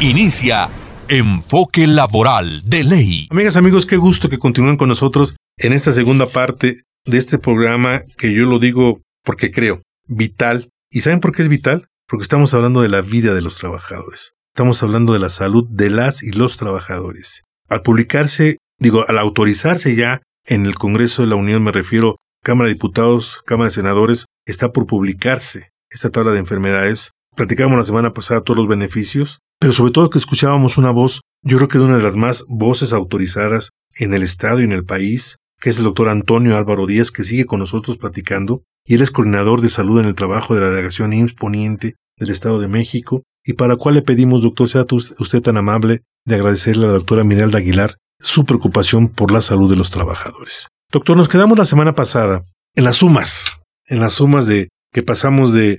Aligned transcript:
Inicia 0.00 0.68
Enfoque 1.08 1.86
Laboral 1.86 2.62
de 2.64 2.82
Ley. 2.82 3.28
Amigas, 3.30 3.56
amigos, 3.56 3.86
qué 3.86 3.96
gusto 3.96 4.28
que 4.28 4.40
continúen 4.40 4.76
con 4.76 4.88
nosotros 4.88 5.36
en 5.56 5.72
esta 5.72 5.92
segunda 5.92 6.26
parte 6.26 6.82
de 7.04 7.18
este 7.18 7.38
programa 7.38 8.02
que 8.18 8.34
yo 8.34 8.44
lo 8.44 8.58
digo 8.58 9.02
porque 9.22 9.52
creo 9.52 9.82
vital. 10.08 10.68
¿Y 10.90 11.02
saben 11.02 11.20
por 11.20 11.32
qué 11.32 11.42
es 11.42 11.48
vital? 11.48 11.86
Porque 12.08 12.24
estamos 12.24 12.52
hablando 12.54 12.82
de 12.82 12.88
la 12.88 13.02
vida 13.02 13.34
de 13.34 13.40
los 13.40 13.56
trabajadores. 13.56 14.32
Estamos 14.52 14.82
hablando 14.82 15.12
de 15.12 15.20
la 15.20 15.28
salud 15.28 15.64
de 15.70 15.90
las 15.90 16.24
y 16.24 16.32
los 16.32 16.56
trabajadores. 16.56 17.42
Al 17.68 17.82
publicarse, 17.82 18.58
digo, 18.80 19.04
al 19.08 19.18
autorizarse 19.18 19.94
ya 19.94 20.22
en 20.44 20.66
el 20.66 20.74
Congreso 20.74 21.22
de 21.22 21.28
la 21.28 21.36
Unión, 21.36 21.62
me 21.62 21.72
refiero 21.72 22.16
Cámara 22.42 22.66
de 22.66 22.74
Diputados, 22.74 23.42
Cámara 23.46 23.68
de 23.68 23.76
Senadores, 23.76 24.26
está 24.44 24.72
por 24.72 24.86
publicarse 24.86 25.70
esta 25.88 26.10
tabla 26.10 26.32
de 26.32 26.40
enfermedades. 26.40 27.12
Platicamos 27.36 27.78
la 27.78 27.84
semana 27.84 28.12
pasada 28.12 28.42
todos 28.42 28.58
los 28.58 28.68
beneficios 28.68 29.38
pero 29.58 29.72
sobre 29.72 29.92
todo 29.92 30.10
que 30.10 30.18
escuchábamos 30.18 30.78
una 30.78 30.90
voz, 30.90 31.22
yo 31.42 31.56
creo 31.56 31.68
que 31.68 31.78
de 31.78 31.84
una 31.84 31.96
de 31.96 32.02
las 32.02 32.16
más 32.16 32.44
voces 32.48 32.92
autorizadas 32.92 33.70
en 33.96 34.14
el 34.14 34.22
Estado 34.22 34.60
y 34.60 34.64
en 34.64 34.72
el 34.72 34.84
país, 34.84 35.36
que 35.60 35.70
es 35.70 35.78
el 35.78 35.84
doctor 35.84 36.08
Antonio 36.08 36.56
Álvaro 36.56 36.86
Díaz, 36.86 37.10
que 37.10 37.24
sigue 37.24 37.46
con 37.46 37.60
nosotros 37.60 37.96
platicando, 37.96 38.62
y 38.86 38.94
él 38.94 39.02
es 39.02 39.10
coordinador 39.10 39.60
de 39.60 39.68
salud 39.68 40.00
en 40.00 40.06
el 40.06 40.14
trabajo 40.14 40.54
de 40.54 40.60
la 40.60 40.70
delegación 40.70 41.12
IMSS 41.12 41.34
Poniente 41.34 41.94
del 42.18 42.30
Estado 42.30 42.60
de 42.60 42.68
México, 42.68 43.22
y 43.44 43.54
para 43.54 43.76
cual 43.76 43.94
le 43.94 44.02
pedimos, 44.02 44.42
doctor, 44.42 44.68
sea 44.68 44.86
usted 44.90 45.42
tan 45.42 45.56
amable 45.56 46.02
de 46.24 46.34
agradecerle 46.34 46.84
a 46.84 46.88
la 46.88 46.94
doctora 46.94 47.24
Miralda 47.24 47.58
Aguilar 47.58 47.96
su 48.20 48.44
preocupación 48.44 49.08
por 49.08 49.30
la 49.30 49.40
salud 49.40 49.68
de 49.68 49.76
los 49.76 49.90
trabajadores. 49.90 50.68
Doctor, 50.90 51.16
nos 51.16 51.28
quedamos 51.28 51.58
la 51.58 51.64
semana 51.64 51.94
pasada 51.94 52.44
en 52.74 52.84
las 52.84 52.96
sumas, 52.96 53.58
en 53.86 54.00
las 54.00 54.14
sumas 54.14 54.46
de 54.46 54.68
que 54.92 55.02
pasamos 55.02 55.52
de 55.52 55.78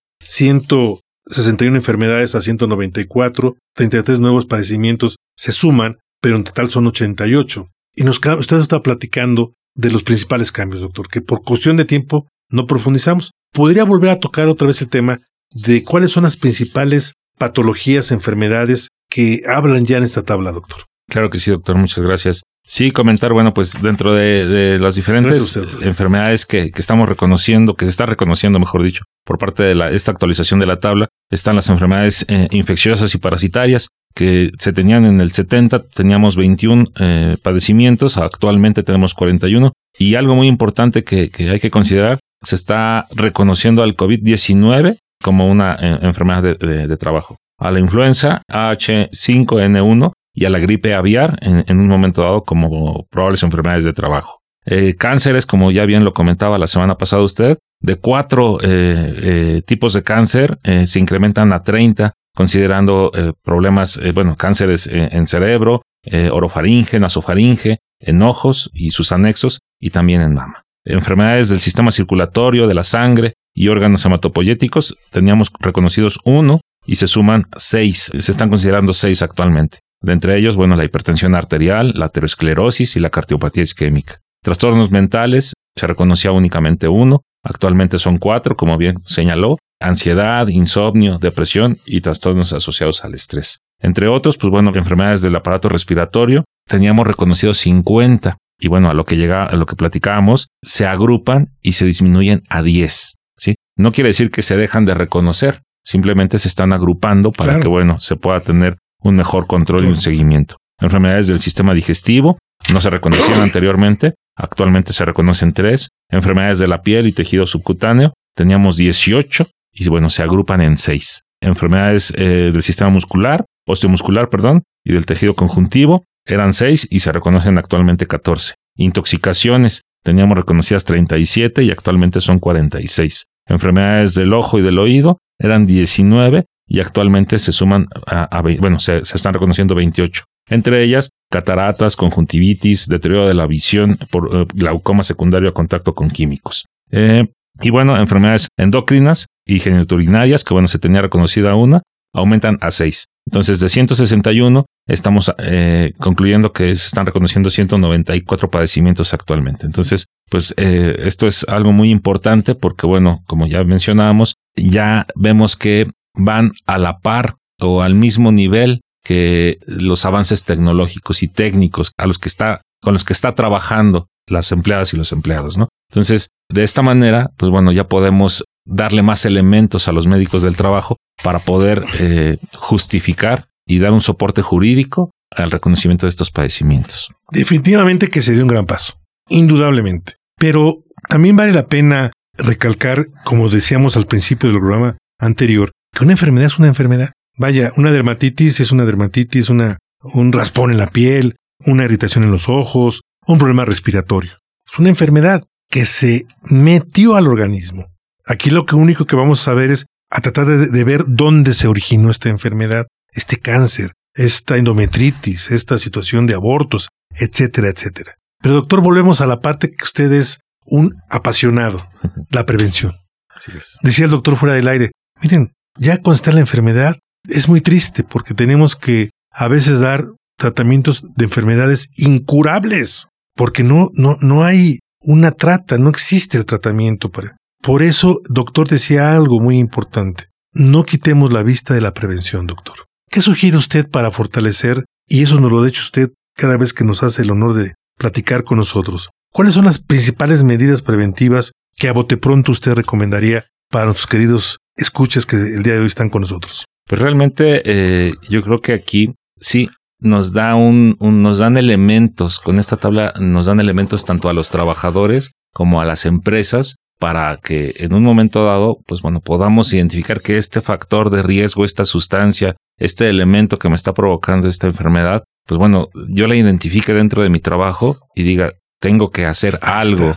161 1.27 1.75
enfermedades 1.75 2.35
a 2.35 2.41
194, 2.41 3.55
33 3.73 4.19
nuevos 4.19 4.45
padecimientos 4.45 5.17
se 5.35 5.51
suman, 5.51 5.97
pero 6.21 6.35
en 6.35 6.43
total 6.43 6.69
son 6.69 6.87
88. 6.87 7.65
Y 7.95 8.03
nos 8.03 8.19
usted 8.19 8.59
está 8.59 8.81
platicando 8.81 9.53
de 9.75 9.91
los 9.91 10.03
principales 10.03 10.51
cambios, 10.51 10.81
doctor, 10.81 11.07
que 11.07 11.21
por 11.21 11.43
cuestión 11.43 11.77
de 11.77 11.85
tiempo 11.85 12.27
no 12.49 12.67
profundizamos. 12.67 13.31
¿Podría 13.53 13.83
volver 13.83 14.09
a 14.11 14.19
tocar 14.19 14.47
otra 14.47 14.67
vez 14.67 14.81
el 14.81 14.89
tema 14.89 15.19
de 15.51 15.83
cuáles 15.83 16.11
son 16.11 16.23
las 16.23 16.37
principales 16.37 17.13
patologías, 17.37 18.11
enfermedades 18.11 18.89
que 19.09 19.43
hablan 19.47 19.85
ya 19.85 19.97
en 19.97 20.03
esta 20.03 20.23
tabla, 20.23 20.51
doctor? 20.51 20.83
Claro 21.09 21.29
que 21.29 21.39
sí, 21.39 21.51
doctor, 21.51 21.75
muchas 21.75 22.03
gracias. 22.03 22.41
Sí, 22.67 22.89
comentar, 22.89 23.31
bueno, 23.31 23.53
pues 23.53 23.79
dentro 23.83 24.15
de, 24.15 24.79
las 24.79 24.95
diferentes 24.95 25.55
enfermedades 25.81 26.47
que, 26.47 26.71
estamos 26.75 27.07
reconociendo, 27.07 27.75
que 27.75 27.85
se 27.85 27.91
está 27.91 28.07
reconociendo, 28.07 28.59
mejor 28.59 28.81
dicho, 28.81 29.03
por 29.23 29.37
parte 29.37 29.61
de 29.61 29.95
esta 29.95 30.11
actualización 30.11 30.59
de 30.59 30.65
la 30.65 30.79
tabla, 30.79 31.07
están 31.29 31.55
las 31.55 31.69
enfermedades 31.69 32.25
eh, 32.27 32.47
infecciosas 32.49 33.13
y 33.13 33.19
parasitarias, 33.19 33.89
que 34.15 34.49
se 34.57 34.73
tenían 34.73 35.05
en 35.05 35.21
el 35.21 35.31
70, 35.31 35.83
teníamos 35.87 36.35
21 36.37 36.85
eh, 36.99 37.37
padecimientos, 37.43 38.17
actualmente 38.17 38.81
tenemos 38.81 39.13
41, 39.13 39.71
y 39.99 40.15
algo 40.15 40.35
muy 40.35 40.47
importante 40.47 41.03
que, 41.03 41.29
hay 41.37 41.59
que 41.59 41.69
considerar, 41.69 42.17
se 42.41 42.55
está 42.55 43.07
reconociendo 43.11 43.83
al 43.83 43.95
COVID-19 43.95 44.97
como 45.21 45.47
una 45.47 45.75
eh, 45.75 45.99
enfermedad 46.01 46.41
de 46.41 46.97
trabajo. 46.97 47.37
A 47.59 47.69
la 47.69 47.79
influenza 47.79 48.41
H5N1 48.49 50.13
y 50.35 50.45
a 50.45 50.49
la 50.49 50.59
gripe 50.59 50.93
aviar 50.93 51.39
en, 51.41 51.79
un 51.79 51.87
momento 51.87 52.21
dado 52.21 52.43
como 52.43 53.07
probables 53.09 53.41
enfermedades 53.41 53.85
de 53.85 53.93
trabajo. 53.93 54.41
Eh, 54.65 54.95
cánceres, 54.95 55.45
como 55.45 55.71
ya 55.71 55.85
bien 55.85 56.03
lo 56.03 56.13
comentaba 56.13 56.57
la 56.57 56.67
semana 56.67 56.97
pasada 56.97 57.23
usted, 57.23 57.57
de 57.79 57.95
cuatro 57.95 58.59
eh, 58.61 58.67
eh, 58.67 59.61
tipos 59.65 59.93
de 59.93 60.03
cáncer 60.03 60.59
se 60.85 60.99
incrementan 60.99 61.53
a 61.53 61.63
30, 61.63 62.13
considerando 62.35 63.11
problemas, 63.43 63.99
bueno, 64.13 64.35
cánceres 64.35 64.87
en 64.91 65.25
cerebro, 65.25 65.83
orofaringe, 66.31 66.99
nasofaringe, 66.99 67.79
en 67.99 68.21
ojos 68.21 68.69
y 68.73 68.91
sus 68.91 69.13
anexos, 69.13 69.59
y 69.79 69.91
también 69.91 70.21
en 70.21 70.33
mama. 70.33 70.63
Enfermedades 70.83 71.49
del 71.49 71.61
sistema 71.61 71.91
circulatorio, 71.91 72.67
de 72.67 72.73
la 72.73 72.83
sangre 72.83 73.33
y 73.53 73.69
órganos 73.69 74.05
hematopoyéticos, 74.05 74.97
teníamos 75.11 75.51
reconocidos 75.59 76.19
uno 76.25 76.59
y 76.85 76.95
se 76.95 77.07
suman 77.07 77.47
seis, 77.55 78.11
se 78.17 78.31
están 78.31 78.49
considerando 78.49 78.93
seis 78.93 79.21
actualmente. 79.21 79.79
De 80.05 80.13
entre 80.13 80.37
ellos, 80.37 80.55
bueno, 80.55 80.75
la 80.75 80.85
hipertensión 80.85 81.33
arterial, 81.33 81.93
la 81.95 82.05
aterosclerosis 82.05 82.95
y 82.95 82.99
la 82.99 83.09
cardiopatía 83.09 83.63
isquémica. 83.63 84.21
Trastornos 84.43 84.91
mentales, 84.91 85.53
se 85.75 85.87
reconocía 85.87 86.31
únicamente 86.31 86.87
uno, 86.87 87.23
actualmente 87.43 87.97
son 87.97 88.19
cuatro, 88.19 88.55
como 88.55 88.77
bien 88.77 88.97
señaló, 89.03 89.57
ansiedad, 89.81 90.47
insomnio, 90.47 91.17
depresión 91.17 91.79
y 91.87 92.01
trastornos 92.01 92.53
asociados 92.53 93.03
al 93.03 93.15
estrés. 93.15 93.61
Entre 93.81 94.07
otros, 94.07 94.37
pues 94.37 94.51
bueno, 94.51 94.71
enfermedades 94.75 95.23
del 95.23 95.35
aparato 95.35 95.69
respiratorio, 95.69 96.43
teníamos 96.67 97.07
reconocidos 97.07 97.57
50 97.57 98.37
y 98.59 98.67
bueno, 98.67 98.91
a 98.91 98.93
lo 98.93 99.05
que 99.05 99.17
llega, 99.17 99.43
a 99.43 99.55
lo 99.55 99.65
que 99.65 99.75
platicábamos, 99.75 100.49
se 100.61 100.85
agrupan 100.85 101.49
y 101.63 101.71
se 101.71 101.85
disminuyen 101.85 102.43
a 102.47 102.61
10, 102.61 103.15
¿sí? 103.37 103.55
No 103.75 103.91
quiere 103.91 104.09
decir 104.09 104.29
que 104.29 104.43
se 104.43 104.55
dejan 104.55 104.85
de 104.85 104.93
reconocer, 104.93 105.63
simplemente 105.83 106.37
se 106.37 106.47
están 106.47 106.73
agrupando 106.73 107.31
para 107.31 107.59
que 107.59 107.67
bueno, 107.67 107.99
se 107.99 108.15
pueda 108.15 108.39
tener 108.41 108.77
un 109.01 109.15
mejor 109.15 109.47
control 109.47 109.85
y 109.85 109.87
un 109.87 110.01
seguimiento. 110.01 110.57
Enfermedades 110.79 111.27
del 111.27 111.39
sistema 111.39 111.73
digestivo 111.73 112.37
no 112.71 112.81
se 112.81 112.89
reconocían 112.89 113.41
anteriormente, 113.41 114.15
actualmente 114.35 114.93
se 114.93 115.05
reconocen 115.05 115.53
tres. 115.53 115.89
Enfermedades 116.09 116.59
de 116.59 116.67
la 116.67 116.81
piel 116.81 117.07
y 117.07 117.11
tejido 117.11 117.45
subcutáneo, 117.45 118.13
teníamos 118.35 118.77
18 118.77 119.47
y 119.73 119.89
bueno, 119.89 120.09
se 120.09 120.23
agrupan 120.23 120.61
en 120.61 120.77
seis. 120.77 121.23
Enfermedades 121.41 122.13
eh, 122.17 122.51
del 122.51 122.63
sistema 122.63 122.89
muscular, 122.89 123.45
osteomuscular, 123.67 124.29
perdón, 124.29 124.63
y 124.83 124.93
del 124.93 125.05
tejido 125.05 125.35
conjuntivo, 125.35 126.03
eran 126.25 126.53
seis 126.53 126.87
y 126.89 127.01
se 127.01 127.11
reconocen 127.11 127.57
actualmente 127.57 128.07
14. 128.07 128.55
Intoxicaciones, 128.77 129.81
teníamos 130.03 130.37
reconocidas 130.37 130.85
37 130.85 131.63
y 131.63 131.71
actualmente 131.71 132.21
son 132.21 132.39
46. 132.39 133.27
Enfermedades 133.47 134.15
del 134.15 134.33
ojo 134.33 134.57
y 134.57 134.61
del 134.61 134.79
oído, 134.79 135.19
eran 135.39 135.65
19 135.65 136.45
y 136.67 136.79
actualmente 136.79 137.37
se 137.39 137.51
suman 137.51 137.87
a, 138.07 138.41
bueno, 138.59 138.79
se, 138.79 138.97
están 138.97 139.33
reconociendo 139.33 139.75
28. 139.75 140.23
Entre 140.49 140.83
ellas, 140.83 141.09
cataratas, 141.31 141.95
conjuntivitis, 141.95 142.87
deterioro 142.87 143.27
de 143.27 143.33
la 143.33 143.47
visión 143.47 143.97
por 144.11 144.29
eh, 144.33 144.45
glaucoma 144.53 145.03
secundario 145.03 145.49
a 145.49 145.53
contacto 145.53 145.93
con 145.93 146.09
químicos. 146.09 146.65
Eh, 146.91 147.27
y 147.61 147.69
bueno, 147.69 147.97
enfermedades 147.97 148.47
endocrinas 148.57 149.27
y 149.45 149.59
genitourinarias, 149.59 150.43
que 150.43 150.53
bueno, 150.53 150.67
se 150.67 150.79
tenía 150.79 151.01
reconocida 151.01 151.55
una, 151.55 151.81
aumentan 152.13 152.57
a 152.61 152.71
6. 152.71 153.05
Entonces, 153.27 153.59
de 153.59 153.69
161, 153.69 154.65
estamos 154.87 155.33
eh, 155.39 155.93
concluyendo 155.97 156.51
que 156.51 156.75
se 156.75 156.87
están 156.87 157.05
reconociendo 157.05 157.49
194 157.49 158.49
padecimientos 158.49 159.13
actualmente. 159.13 159.65
Entonces, 159.65 160.05
pues 160.29 160.53
esto 160.57 161.27
es 161.27 161.43
algo 161.47 161.71
muy 161.71 161.91
importante 161.91 162.55
porque, 162.55 162.85
bueno, 162.85 163.23
como 163.25 163.47
ya 163.47 163.63
mencionábamos, 163.63 164.35
ya 164.55 165.07
vemos 165.15 165.55
que 165.55 165.87
van 166.15 166.49
a 166.65 166.77
la 166.77 166.99
par 166.99 167.35
o 167.59 167.81
al 167.81 167.95
mismo 167.95 168.31
nivel 168.31 168.81
que 169.03 169.59
los 169.67 170.05
avances 170.05 170.43
tecnológicos 170.43 171.23
y 171.23 171.27
técnicos 171.27 171.91
a 171.97 172.07
los 172.07 172.17
que 172.17 172.29
está, 172.29 172.61
con 172.81 172.93
los 172.93 173.03
que 173.03 173.13
está 173.13 173.35
trabajando 173.35 174.07
las 174.27 174.51
empleadas 174.51 174.93
y 174.93 174.97
los 174.97 175.11
empleados, 175.11 175.57
¿no? 175.57 175.69
Entonces, 175.89 176.29
de 176.51 176.63
esta 176.63 176.81
manera, 176.81 177.29
pues 177.37 177.51
bueno, 177.51 177.71
ya 177.71 177.87
podemos 177.87 178.43
darle 178.65 179.03
más 179.03 179.25
elementos 179.25 179.87
a 179.87 179.91
los 179.91 180.07
médicos 180.07 180.41
del 180.41 180.55
trabajo 180.55 180.97
para 181.23 181.39
poder 181.39 181.83
eh, 181.99 182.37
justificar 182.57 183.47
y 183.67 183.79
dar 183.79 183.91
un 183.91 184.01
soporte 184.01 184.41
jurídico 184.41 185.11
al 185.31 185.51
reconocimiento 185.51 186.05
de 186.05 186.09
estos 186.09 186.31
padecimientos. 186.31 187.09
Definitivamente 187.31 188.09
que 188.09 188.21
se 188.21 188.33
dio 188.33 188.43
un 188.43 188.49
gran 188.49 188.65
paso, 188.65 188.93
indudablemente. 189.29 190.13
Pero 190.37 190.83
también 191.07 191.35
vale 191.35 191.53
la 191.53 191.67
pena 191.67 192.11
recalcar, 192.37 193.07
como 193.23 193.49
decíamos 193.49 193.95
al 193.97 194.07
principio 194.07 194.49
del 194.49 194.59
programa 194.59 194.97
anterior, 195.19 195.71
que 195.95 196.03
una 196.03 196.13
enfermedad 196.13 196.47
es 196.47 196.59
una 196.59 196.67
enfermedad. 196.67 197.13
Vaya, 197.37 197.71
una 197.77 197.91
dermatitis 197.91 198.59
es 198.59 198.71
una 198.71 198.85
dermatitis, 198.85 199.49
una, 199.49 199.77
un 200.01 200.33
raspón 200.33 200.71
en 200.71 200.77
la 200.77 200.87
piel, 200.87 201.37
una 201.65 201.85
irritación 201.85 202.23
en 202.23 202.31
los 202.31 202.49
ojos, 202.49 203.01
un 203.25 203.37
problema 203.37 203.65
respiratorio. 203.65 204.37
Es 204.67 204.77
una 204.77 204.89
enfermedad 204.89 205.43
que 205.69 205.85
se 205.85 206.27
metió 206.51 207.15
al 207.15 207.27
organismo. 207.27 207.87
Aquí 208.25 208.49
lo 208.51 208.65
que 208.65 208.75
único 208.75 209.05
que 209.05 209.15
vamos 209.15 209.41
a 209.41 209.45
saber 209.45 209.71
es 209.71 209.85
a 210.09 210.21
tratar 210.21 210.45
de, 210.45 210.83
ver 210.83 211.05
dónde 211.07 211.53
se 211.53 211.67
originó 211.67 212.11
esta 212.11 212.29
enfermedad, 212.29 212.87
este 213.11 213.37
cáncer, 213.37 213.93
esta 214.13 214.57
endometritis, 214.57 215.51
esta 215.51 215.79
situación 215.79 216.27
de 216.27 216.35
abortos, 216.35 216.89
etcétera, 217.15 217.69
etcétera. 217.69 218.15
Pero 218.41 218.55
doctor, 218.55 218.81
volvemos 218.81 219.21
a 219.21 219.27
la 219.27 219.41
parte 219.41 219.71
que 219.71 219.83
usted 219.83 220.11
es 220.11 220.41
un 220.65 220.95
apasionado, 221.09 221.87
la 222.29 222.45
prevención. 222.45 222.93
Así 223.29 223.51
es. 223.57 223.77
Decía 223.81 224.05
el 224.05 224.11
doctor 224.11 224.35
fuera 224.35 224.55
del 224.55 224.67
aire, 224.67 224.91
miren, 225.21 225.51
ya 225.77 225.97
cuando 225.97 226.15
está 226.15 226.31
la 226.31 226.39
enfermedad 226.39 226.97
es 227.27 227.47
muy 227.49 227.61
triste 227.61 228.03
porque 228.03 228.33
tenemos 228.33 228.75
que 228.75 229.09
a 229.31 229.47
veces 229.47 229.79
dar 229.79 230.05
tratamientos 230.37 231.05
de 231.15 231.25
enfermedades 231.25 231.89
incurables, 231.95 233.07
porque 233.35 233.63
no, 233.63 233.89
no, 233.93 234.17
no 234.21 234.43
hay 234.43 234.79
una 235.01 235.31
trata, 235.31 235.77
no 235.77 235.89
existe 235.89 236.37
el 236.37 236.45
tratamiento 236.45 237.09
para. 237.09 237.37
Por 237.61 237.81
eso, 237.81 238.19
doctor 238.29 238.67
decía 238.67 239.15
algo 239.15 239.39
muy 239.39 239.57
importante. 239.57 240.25
No 240.53 240.83
quitemos 240.83 241.33
la 241.33 241.43
vista 241.43 241.73
de 241.73 241.81
la 241.81 241.93
prevención, 241.93 242.47
doctor. 242.47 242.85
¿Qué 243.09 243.21
sugiere 243.21 243.57
usted 243.57 243.89
para 243.89 244.11
fortalecer, 244.11 244.85
y 245.07 245.23
eso 245.23 245.39
nos 245.39 245.51
lo 245.51 245.61
ha 245.61 245.65
dicho 245.65 245.81
usted 245.81 246.11
cada 246.35 246.57
vez 246.57 246.73
que 246.73 246.85
nos 246.85 247.03
hace 247.03 247.23
el 247.23 247.31
honor 247.31 247.53
de 247.53 247.73
platicar 247.97 248.43
con 248.43 248.57
nosotros? 248.57 249.09
¿Cuáles 249.31 249.53
son 249.53 249.65
las 249.65 249.79
principales 249.79 250.43
medidas 250.43 250.81
preventivas 250.81 251.51
que 251.75 251.89
a 251.89 251.93
bote 251.93 252.17
pronto 252.17 252.51
usted 252.51 252.73
recomendaría 252.73 253.45
para 253.69 253.85
nuestros 253.85 254.07
queridos 254.07 254.59
escuches 254.75 255.25
que 255.25 255.35
el 255.35 255.63
día 255.63 255.73
de 255.73 255.81
hoy 255.81 255.87
están 255.87 256.09
con 256.09 256.21
nosotros? 256.21 256.65
Pues 256.87 257.01
realmente 257.01 257.61
eh, 257.65 258.13
yo 258.29 258.41
creo 258.41 258.59
que 258.61 258.73
aquí 258.73 259.13
sí 259.39 259.69
nos 259.99 260.33
da 260.33 260.55
un, 260.55 260.97
nos 260.99 261.39
dan 261.39 261.57
elementos 261.57 262.39
con 262.39 262.59
esta 262.59 262.77
tabla 262.77 263.13
nos 263.19 263.45
dan 263.45 263.59
elementos 263.59 264.05
tanto 264.05 264.29
a 264.29 264.33
los 264.33 264.51
trabajadores 264.51 265.31
como 265.53 265.81
a 265.81 265.85
las 265.85 266.05
empresas 266.05 266.75
para 266.99 267.37
que 267.37 267.73
en 267.77 267.93
un 267.93 268.03
momento 268.03 268.45
dado 268.45 268.77
pues 268.85 269.01
bueno 269.01 269.21
podamos 269.21 269.73
identificar 269.73 270.21
que 270.21 270.37
este 270.37 270.61
factor 270.61 271.09
de 271.09 271.23
riesgo 271.23 271.63
esta 271.63 271.85
sustancia 271.85 272.55
este 272.77 273.07
elemento 273.07 273.57
que 273.57 273.69
me 273.69 273.75
está 273.75 273.93
provocando 273.93 274.47
esta 274.47 274.67
enfermedad 274.67 275.23
pues 275.47 275.57
bueno 275.57 275.87
yo 276.09 276.27
la 276.27 276.35
identifique 276.35 276.93
dentro 276.93 277.23
de 277.23 277.29
mi 277.29 277.39
trabajo 277.39 277.97
y 278.15 278.23
diga 278.23 278.51
tengo 278.79 279.09
que 279.09 279.25
hacer 279.25 279.57
algo 279.61 280.15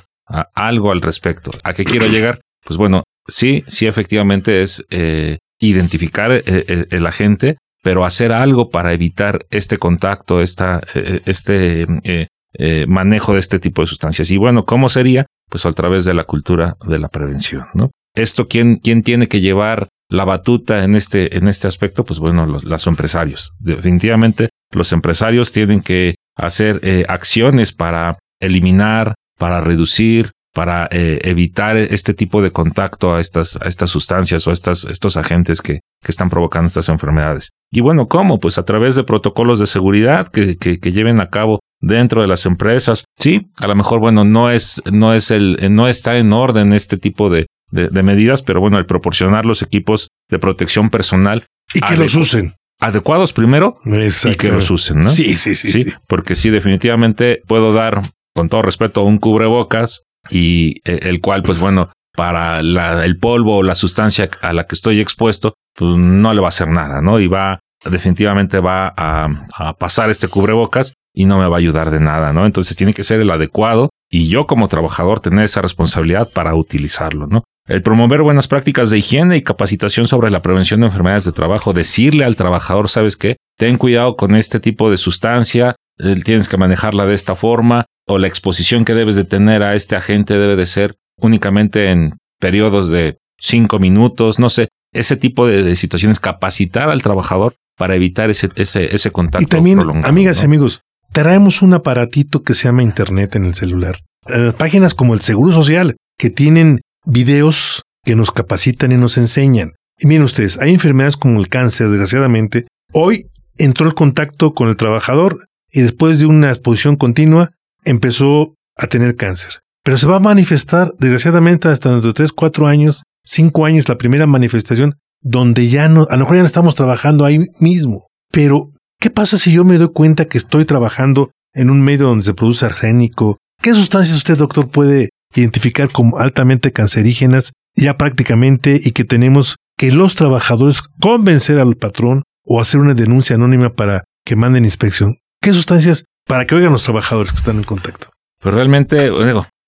algo 0.55 0.93
al 0.93 1.01
respecto. 1.01 1.51
A 1.63 1.73
qué 1.73 1.85
quiero 1.85 2.07
llegar 2.07 2.41
pues 2.65 2.77
bueno 2.77 3.05
sí 3.29 3.65
sí 3.67 3.87
efectivamente 3.87 4.63
es 4.63 4.85
eh, 4.91 5.39
identificar 5.61 6.33
el, 6.33 6.43
eh, 6.47 6.65
eh, 6.69 6.87
el 6.91 7.07
agente 7.07 7.59
pero 7.83 8.05
hacer 8.05 8.33
algo 8.33 8.71
para 8.71 8.93
evitar 8.93 9.47
este 9.51 9.79
contacto, 9.79 10.41
esta, 10.41 10.81
eh, 10.95 11.21
este 11.27 11.87
eh, 12.05 12.27
eh, 12.55 12.87
manejo 12.87 13.35
de 13.35 13.41
este 13.41 13.59
tipo 13.59 13.83
de 13.83 13.87
sustancias. 13.87 14.31
Y 14.31 14.37
bueno, 14.37 14.65
¿cómo 14.65 14.89
sería? 14.89 15.27
Pues 15.49 15.65
a 15.67 15.73
través 15.73 16.05
de 16.05 16.15
la 16.15 16.25
cultura 16.25 16.77
de 16.87 16.99
la 16.99 17.09
prevención, 17.09 17.67
¿no? 17.75 17.91
Esto, 18.15 18.49
¿quién, 18.49 18.77
quién 18.77 19.03
tiene 19.03 19.29
que 19.29 19.41
llevar 19.41 19.89
la 20.11 20.25
batuta 20.25 20.85
en 20.85 20.97
este, 20.97 21.37
en 21.37 21.47
este 21.47 21.69
aspecto? 21.69 22.05
Pues 22.05 22.19
bueno, 22.19 22.47
los, 22.47 22.65
los 22.65 22.87
empresarios. 22.87 23.53
Definitivamente, 23.61 24.49
los 24.75 24.93
empresarios 24.93 25.53
tienen 25.53 25.81
que 25.81 26.15
hacer 26.37 27.07
acciones 27.09 27.73
para 27.73 28.19
eliminar, 28.41 29.15
para 29.39 29.61
reducir, 29.61 30.33
para 30.55 30.89
eh, 30.91 31.21
evitar 31.25 31.77
este 31.77 32.15
tipo 32.15 32.43
de 32.43 32.51
contacto 32.51 33.15
a 33.15 33.21
estas, 33.21 33.59
a 33.61 33.69
estas 33.69 33.91
sustancias 33.91 34.47
o 34.47 34.51
a 34.51 34.53
estas, 34.53 34.85
estos 34.85 35.17
agentes 35.17 35.63
que, 35.63 35.81
que 36.03 36.11
están 36.11 36.29
provocando 36.29 36.67
estas 36.67 36.89
enfermedades. 36.89 37.51
Y 37.71 37.81
bueno, 37.81 38.09
¿cómo? 38.09 38.39
Pues 38.41 38.59
a 38.59 38.65
través 38.65 38.95
de 38.95 39.05
protocolos 39.05 39.59
de 39.59 39.67
seguridad 39.67 40.29
que, 40.29 40.57
que, 40.57 40.79
que, 40.79 40.93
lleven 40.93 41.21
a 41.21 41.29
cabo 41.29 41.61
dentro 41.81 42.23
de 42.23 42.29
las 42.29 42.47
empresas. 42.47 43.05
Sí, 43.19 43.51
a 43.59 43.67
lo 43.67 43.77
mejor, 43.77 44.01
bueno, 44.01 44.25
no 44.25 44.51
es, 44.51 44.83
no 44.91 45.15
es 45.15 45.31
el, 45.31 45.59
no 45.71 45.87
está 45.87 46.17
en 46.17 46.33
orden 46.33 46.73
este 46.73 46.97
tipo 46.97 47.31
de, 47.31 47.47
de, 47.71 48.03
medidas, 48.03 48.43
pero 48.43 48.61
bueno, 48.61 48.79
el 48.79 48.87
proporcionar 48.87 49.45
los 49.45 49.63
equipos 49.63 50.09
de 50.31 50.39
protección 50.39 50.91
personal. 50.91 51.47
Y 51.75 51.81
que 51.81 51.97
los 51.97 52.15
usen 52.15 52.55
adecuados 52.81 53.33
primero 53.33 53.81
y 53.85 54.35
que 54.37 54.53
los 54.53 54.71
usen, 54.71 55.01
¿no? 55.01 55.11
Sí, 55.11 55.37
sí, 55.37 55.55
sí, 55.55 55.69
sí, 55.71 55.85
sí. 55.85 55.93
Porque 56.07 56.37
sí, 56.37 56.51
definitivamente 56.51 57.43
puedo 57.47 57.73
dar, 57.73 58.03
con 58.35 58.49
todo 58.49 58.63
respeto, 58.63 59.03
un 59.03 59.19
cubrebocas 59.19 60.05
y 60.31 60.79
eh, 60.85 61.01
el 61.03 61.21
cual, 61.21 61.43
pues 61.43 61.59
bueno, 61.59 61.91
para 62.17 62.63
la, 62.63 63.05
el 63.05 63.19
polvo 63.19 63.59
o 63.59 63.63
la 63.63 63.75
sustancia 63.75 64.29
a 64.43 64.53
la 64.53 64.65
que 64.65 64.75
estoy 64.75 65.01
expuesto, 65.01 65.55
pues 65.75 65.97
no 65.97 66.33
le 66.33 66.41
va 66.41 66.49
a 66.49 66.49
hacer 66.49 66.69
nada, 66.69 67.01
¿no? 67.01 67.21
Y 67.21 67.29
va, 67.29 67.61
definitivamente 67.85 68.59
va 68.59 68.93
a, 68.97 69.29
a 69.55 69.75
pasar 69.75 70.11
este 70.11 70.29
cubrebocas 70.29 70.95
y 71.15 71.25
no 71.25 71.39
me 71.39 71.47
va 71.49 71.57
a 71.57 71.59
ayudar 71.59 71.91
de 71.91 72.01
nada, 72.01 72.33
¿no? 72.33 72.47
Entonces 72.47 72.77
tiene 72.77 72.93
que 72.93 73.05
ser 73.05 73.21
el 73.21 73.31
adecuado 73.31 73.91
y 74.11 74.29
yo 74.29 74.47
como 74.47 74.69
trabajador 74.69 75.21
tener 75.21 75.45
esa 75.45 75.63
responsabilidad 75.63 76.29
para 76.35 76.55
utilizarlo, 76.55 77.27
¿no? 77.27 77.45
El 77.69 77.83
promover 77.83 78.23
buenas 78.23 78.49
prácticas 78.49 78.89
de 78.89 78.99
higiene 78.99 79.37
y 79.37 79.43
capacitación 79.43 80.07
sobre 80.07 80.31
la 80.31 80.41
prevención 80.41 80.81
de 80.81 80.87
enfermedades 80.87 81.27
de 81.27 81.33
trabajo, 81.33 81.75
decirle 81.75 82.25
al 82.25 82.35
trabajador, 82.35 82.89
¿sabes 82.89 83.17
qué? 83.17 83.37
Ten 83.59 83.77
cuidado 83.77 84.17
con 84.17 84.35
este 84.35 84.59
tipo 84.59 84.91
de 84.91 84.97
sustancia, 84.97 85.77
eh, 85.99 86.17
tienes 86.25 86.49
que 86.49 86.57
manejarla 86.57 87.05
de 87.05 87.15
esta 87.15 87.35
forma, 87.35 87.85
o 88.09 88.19
la 88.19 88.27
exposición 88.27 88.85
que 88.85 88.95
debes 88.95 89.15
de 89.15 89.25
tener 89.25 89.63
a 89.63 89.75
este 89.75 89.95
agente 89.95 90.35
debe 90.35 90.57
de 90.57 90.67
ser 90.67 90.97
únicamente 91.17 91.91
en 91.91 92.19
periodos 92.41 92.91
de 92.91 93.19
cinco 93.39 93.79
minutos, 93.79 94.39
no 94.39 94.49
sé, 94.49 94.69
ese 94.93 95.17
tipo 95.17 95.47
de, 95.47 95.77
situaciones, 95.77 96.19
capacitar 96.19 96.89
al 96.91 97.03
trabajador 97.03 97.55
para 97.77 97.95
evitar 97.95 98.31
ese, 98.31 98.49
ese, 98.57 98.95
ese 98.95 99.11
contacto. 99.11 99.45
Y 99.45 99.47
también, 99.47 99.79
amigas 100.05 100.43
y 100.43 100.47
amigos, 100.47 100.81
traemos 101.13 101.63
un 101.63 101.75
aparatito 101.75 102.43
que 102.43 102.55
se 102.55 102.65
llama 102.65 102.83
Internet 102.83 103.37
en 103.37 103.45
el 103.45 103.55
celular. 103.55 104.01
Las 104.27 104.55
páginas 104.55 104.95
como 104.95 105.15
el 105.15 105.21
Seguro 105.21 105.53
Social, 105.53 105.97
que 106.19 106.31
tienen 106.31 106.81
videos 107.05 107.83
que 108.05 108.17
nos 108.17 108.33
capacitan 108.33 108.93
y 108.93 108.97
nos 108.97 109.19
enseñan. 109.19 109.75
Y 109.99 110.07
miren 110.07 110.25
ustedes, 110.25 110.59
hay 110.59 110.73
enfermedades 110.73 111.17
como 111.17 111.41
el 111.41 111.49
cáncer, 111.49 111.89
desgraciadamente. 111.89 112.67
Hoy 112.93 113.27
entró 113.59 113.87
el 113.87 113.95
contacto 113.95 114.55
con 114.55 114.69
el 114.69 114.77
trabajador 114.77 115.47
y 115.71 115.83
después 115.83 116.19
de 116.19 116.27
una 116.27 116.51
exposición 116.51 116.97
continua 116.97 117.51
empezó 117.89 118.55
a 118.77 118.87
tener 118.87 119.17
cáncer. 119.17 119.61
Pero 119.85 119.99
se 119.99 120.07
va 120.07 120.17
a 120.17 120.21
manifestar, 120.21 120.93
desgraciadamente, 120.99 121.69
hasta 121.69 121.91
dentro 121.91 122.09
de 122.09 122.15
3, 122.15 122.33
4 122.33 122.67
años, 122.67 123.05
5 123.25 123.65
años, 123.65 123.89
la 123.89 123.99
primera 123.99 124.27
manifestación, 124.27 124.97
donde 125.23 125.69
ya 125.69 125.89
no, 125.89 126.07
a 126.11 126.17
lo 126.17 126.21
mejor 126.21 126.37
ya 126.37 126.43
no 126.43 126.47
estamos 126.47 126.75
trabajando 126.75 127.25
ahí 127.25 127.47
mismo. 127.61 128.07
Pero, 128.31 128.71
¿qué 129.01 129.11
pasa 129.11 129.39
si 129.39 129.53
yo 129.53 129.65
me 129.65 129.79
doy 129.79 129.89
cuenta 129.89 130.27
que 130.27 130.39
estoy 130.39 130.65
trabajando 130.65 131.31
en 131.55 131.71
un 131.71 131.81
medio 131.81 132.07
donde 132.07 132.25
se 132.25 132.35
produce 132.35 132.67
arsénico? 132.67 133.39
¿Qué 133.61 133.75
sustancias 133.75 134.17
usted, 134.17 134.37
doctor, 134.37 134.69
puede 134.69 135.09
identificar 135.35 135.91
como 135.91 136.19
altamente 136.19 136.73
cancerígenas 136.73 137.53
ya 137.75 137.97
prácticamente 137.97 138.81
y 138.83 138.93
que 138.93 139.05
tenemos 139.05 139.57
que 139.77 139.93
los 139.93 140.15
trabajadores 140.15 140.83
convencer 141.01 141.59
al 141.59 141.77
patrón 141.77 142.25
o 142.45 142.61
hacer 142.61 142.81
una 142.81 142.95
denuncia 142.95 143.37
anónima 143.37 143.75
para 143.75 144.05
que 144.25 144.37
manden 144.37 144.65
inspección? 144.65 145.17
¿Qué 145.41 145.53
sustancias 145.53 146.05
para 146.29 146.47
que 146.47 146.55
oigan 146.55 146.73
los 146.73 146.85
trabajadores 146.85 147.33
que 147.33 147.39
están 147.39 147.57
en 147.57 147.65
contacto. 147.65 148.11
Pues 148.41 148.55
realmente, 148.55 149.11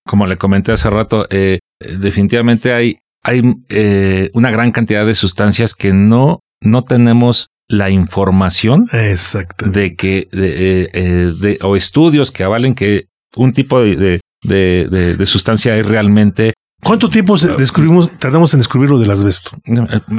como 0.07 0.26
le 0.26 0.37
comenté 0.37 0.71
hace 0.71 0.88
rato, 0.88 1.26
eh, 1.31 1.59
definitivamente 1.81 2.73
hay, 2.73 2.99
hay 3.25 3.43
eh, 3.69 4.31
una 4.35 4.52
gran 4.52 4.71
cantidad 4.71 5.05
de 5.05 5.14
sustancias 5.14 5.75
que 5.75 5.93
no, 5.93 6.38
no 6.61 6.85
tenemos 6.85 7.49
la 7.67 7.90
información 7.90 8.87
de 9.73 9.97
que 9.97 10.29
eh, 10.33 11.33
de, 11.40 11.59
o 11.62 11.76
estudios 11.76 12.31
que 12.31 12.45
avalen 12.45 12.75
que 12.75 13.07
un 13.37 13.52
tipo 13.52 13.81
de, 13.81 14.21
de, 14.43 15.17
de 15.17 15.26
sustancia 15.26 15.76
es 15.76 15.87
realmente 15.87 16.52
¿Cuánto 16.83 17.11
tiempo 17.11 17.37
descubrimos, 17.37 18.11
tardamos 18.19 18.53
en 18.55 18.61
descubrir 18.61 18.91
lo 18.91 18.99
del 18.99 19.11
asbesto? 19.11 19.57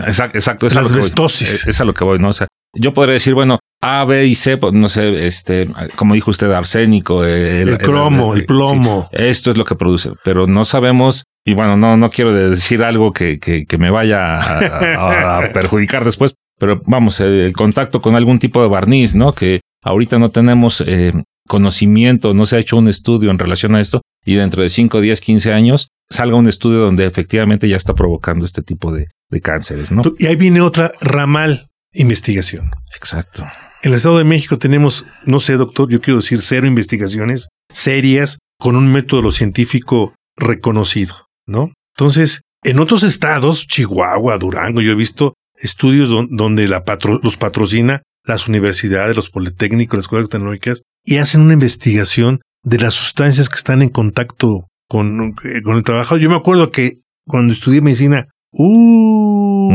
Exacto, 0.06 0.38
exacto. 0.38 0.68
Es 0.68 0.76
asbestosis. 0.76 1.68
Es, 1.68 1.82
a 1.82 1.86
lo 1.86 1.94
que 1.94 2.04
voy, 2.04 2.20
¿no? 2.20 2.30
O 2.30 2.34
sea, 2.34 2.48
yo 2.74 2.94
podría 2.94 3.14
decir, 3.14 3.34
bueno, 3.34 3.60
A, 3.82 4.06
B 4.06 4.26
y 4.28 4.36
C, 4.36 4.58
pues 4.58 4.74
no 4.74 4.88
sé, 4.88 5.26
este, 5.26 5.68
como 5.96 6.14
dijo 6.14 6.32
usted, 6.32 6.52
arsénico, 6.52 7.24
el, 7.26 7.78
cromo, 7.80 8.36
el, 8.36 8.46
plomo. 8.46 9.10
esto 9.12 9.52
es 9.52 9.58
lo 9.58 9.66
que 9.66 9.76
produce, 9.76 10.12
pero 10.24 10.48
no 10.48 10.64
sabemos, 10.64 11.24
y 11.46 11.54
bueno, 11.54 11.76
no, 11.76 11.98
no 11.98 12.10
quiero 12.10 12.34
decir 12.34 12.84
algo 12.84 13.12
que, 13.12 13.40
que, 13.40 13.66
que 13.66 13.78
me 13.78 13.90
vaya 13.90 14.40
a, 14.40 15.50
perjudicar 15.54 16.06
después, 16.06 16.36
pero 16.58 16.82
vamos, 16.86 17.20
el, 17.20 17.52
contacto 17.54 18.02
con 18.02 18.16
algún 18.16 18.40
tipo 18.40 18.62
de 18.62 18.70
barniz, 18.70 19.16
¿no? 19.16 19.34
Que 19.34 19.60
ahorita 19.84 20.20
no 20.20 20.30
tenemos 20.30 20.82
eh, 20.86 21.12
conocimiento, 21.48 22.34
no 22.34 22.46
se 22.46 22.56
ha 22.56 22.60
hecho 22.60 22.78
un 22.78 22.88
estudio 22.88 23.32
en 23.32 23.40
relación 23.40 23.76
a 23.76 23.82
esto, 23.82 24.02
y 24.26 24.36
dentro 24.36 24.64
de 24.64 24.70
5, 24.70 25.02
10, 25.02 25.22
15 25.22 25.54
años 25.54 25.90
salga 26.10 26.36
un 26.36 26.48
estudio 26.48 26.80
donde 26.80 27.06
efectivamente 27.06 27.68
ya 27.68 27.78
está 27.78 27.94
provocando 27.94 28.46
este 28.46 28.62
tipo 28.62 28.92
de, 28.92 29.08
de 29.30 29.42
cánceres, 29.42 29.92
¿no? 29.92 30.04
Y 30.20 30.28
ahí 30.28 30.36
viene 30.36 30.62
otra 30.62 30.92
ramal 31.02 31.68
investigación. 31.94 32.72
Exacto. 32.96 33.44
En 33.84 33.92
el 33.92 33.98
Estado 33.98 34.20
de 34.20 34.24
México 34.24 34.60
tenemos, 34.60 35.08
no 35.26 35.40
sé, 35.40 35.54
doctor, 35.54 35.90
yo 35.90 36.02
quiero 36.02 36.20
decir 36.20 36.40
cero 36.42 36.68
investigaciones 36.68 37.48
serias 37.74 38.38
con 38.60 38.76
un 38.76 38.92
método 38.92 39.32
científico 39.32 40.14
reconocido, 40.36 41.26
¿no? 41.48 41.72
Entonces, 41.98 42.42
en 42.64 42.80
otros 42.80 43.04
estados, 43.04 43.66
Chihuahua, 43.66 44.38
Durango, 44.38 44.82
yo 44.82 44.92
he 44.92 44.96
visto 44.96 45.34
estudios 45.56 46.10
donde 46.30 46.68
la 46.68 46.84
los 47.24 47.38
patrocina 47.38 48.04
las 48.24 48.48
universidades, 48.48 49.16
los 49.16 49.30
politécnicos, 49.30 49.98
las 49.98 50.04
escuelas 50.04 50.30
tecnológicas, 50.30 50.84
y 51.04 51.18
hacen 51.18 51.42
una 51.42 51.54
investigación 51.54 52.42
de 52.64 52.78
las 52.78 52.94
sustancias 52.94 53.50
que 53.50 53.56
están 53.56 53.82
en 53.82 53.90
contacto 53.90 54.68
con, 54.88 55.36
eh, 55.44 55.62
con 55.64 55.76
el 55.76 55.84
trabajo. 55.84 56.18
Yo 56.18 56.30
me 56.30 56.36
acuerdo 56.36 56.72
que 56.72 57.00
cuando 57.26 57.54
estudié 57.54 57.82
medicina, 57.82 58.28
uh, 58.52 59.74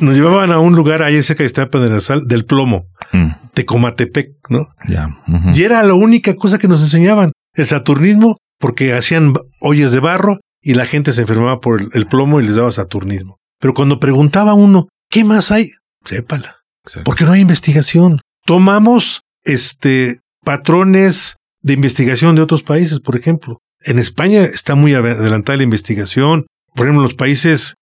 nos 0.00 0.16
llevaban 0.16 0.52
a 0.52 0.58
un 0.58 0.74
lugar 0.74 1.02
ahí 1.02 1.22
cerca 1.22 1.42
de 1.42 1.46
Iztapa 1.46 1.78
de 1.78 1.88
la 1.88 2.00
Sal 2.00 2.26
del 2.26 2.44
plomo. 2.44 2.86
mm. 3.12 3.30
Tecomatepec, 3.54 4.28
¿no? 4.50 4.68
Ya. 4.86 5.08
Y 5.52 5.64
era 5.64 5.82
la 5.82 5.94
única 5.94 6.34
cosa 6.36 6.58
que 6.58 6.68
nos 6.68 6.80
enseñaban, 6.80 7.32
el 7.54 7.66
saturnismo, 7.66 8.36
porque 8.60 8.92
hacían 8.92 9.34
ollas 9.60 9.90
de 9.90 9.98
barro 9.98 10.38
y 10.62 10.74
la 10.74 10.86
gente 10.86 11.10
se 11.10 11.22
enfermaba 11.22 11.58
por 11.58 11.80
el, 11.92 12.06
plomo 12.06 12.40
y 12.40 12.44
les 12.44 12.54
daba 12.54 12.70
saturnismo. 12.70 13.38
Pero 13.58 13.74
cuando 13.74 13.98
preguntaba 13.98 14.54
uno, 14.54 14.86
¿qué 15.10 15.24
más 15.24 15.50
hay? 15.50 15.70
Sépala. 16.04 16.56
Porque 17.04 17.24
no 17.24 17.32
hay 17.32 17.40
investigación. 17.40 18.20
Tomamos 18.46 19.22
este 19.48 20.20
patrones 20.44 21.36
de 21.62 21.74
investigación 21.74 22.36
de 22.36 22.42
otros 22.42 22.62
países, 22.62 23.00
por 23.00 23.16
ejemplo. 23.16 23.60
En 23.82 23.98
España 23.98 24.44
está 24.44 24.74
muy 24.74 24.94
adelantada 24.94 25.58
la 25.58 25.64
investigación. 25.64 26.46
Por 26.74 26.86
ejemplo, 26.86 27.02
en 27.02 27.08
los 27.08 27.14
países 27.14 27.74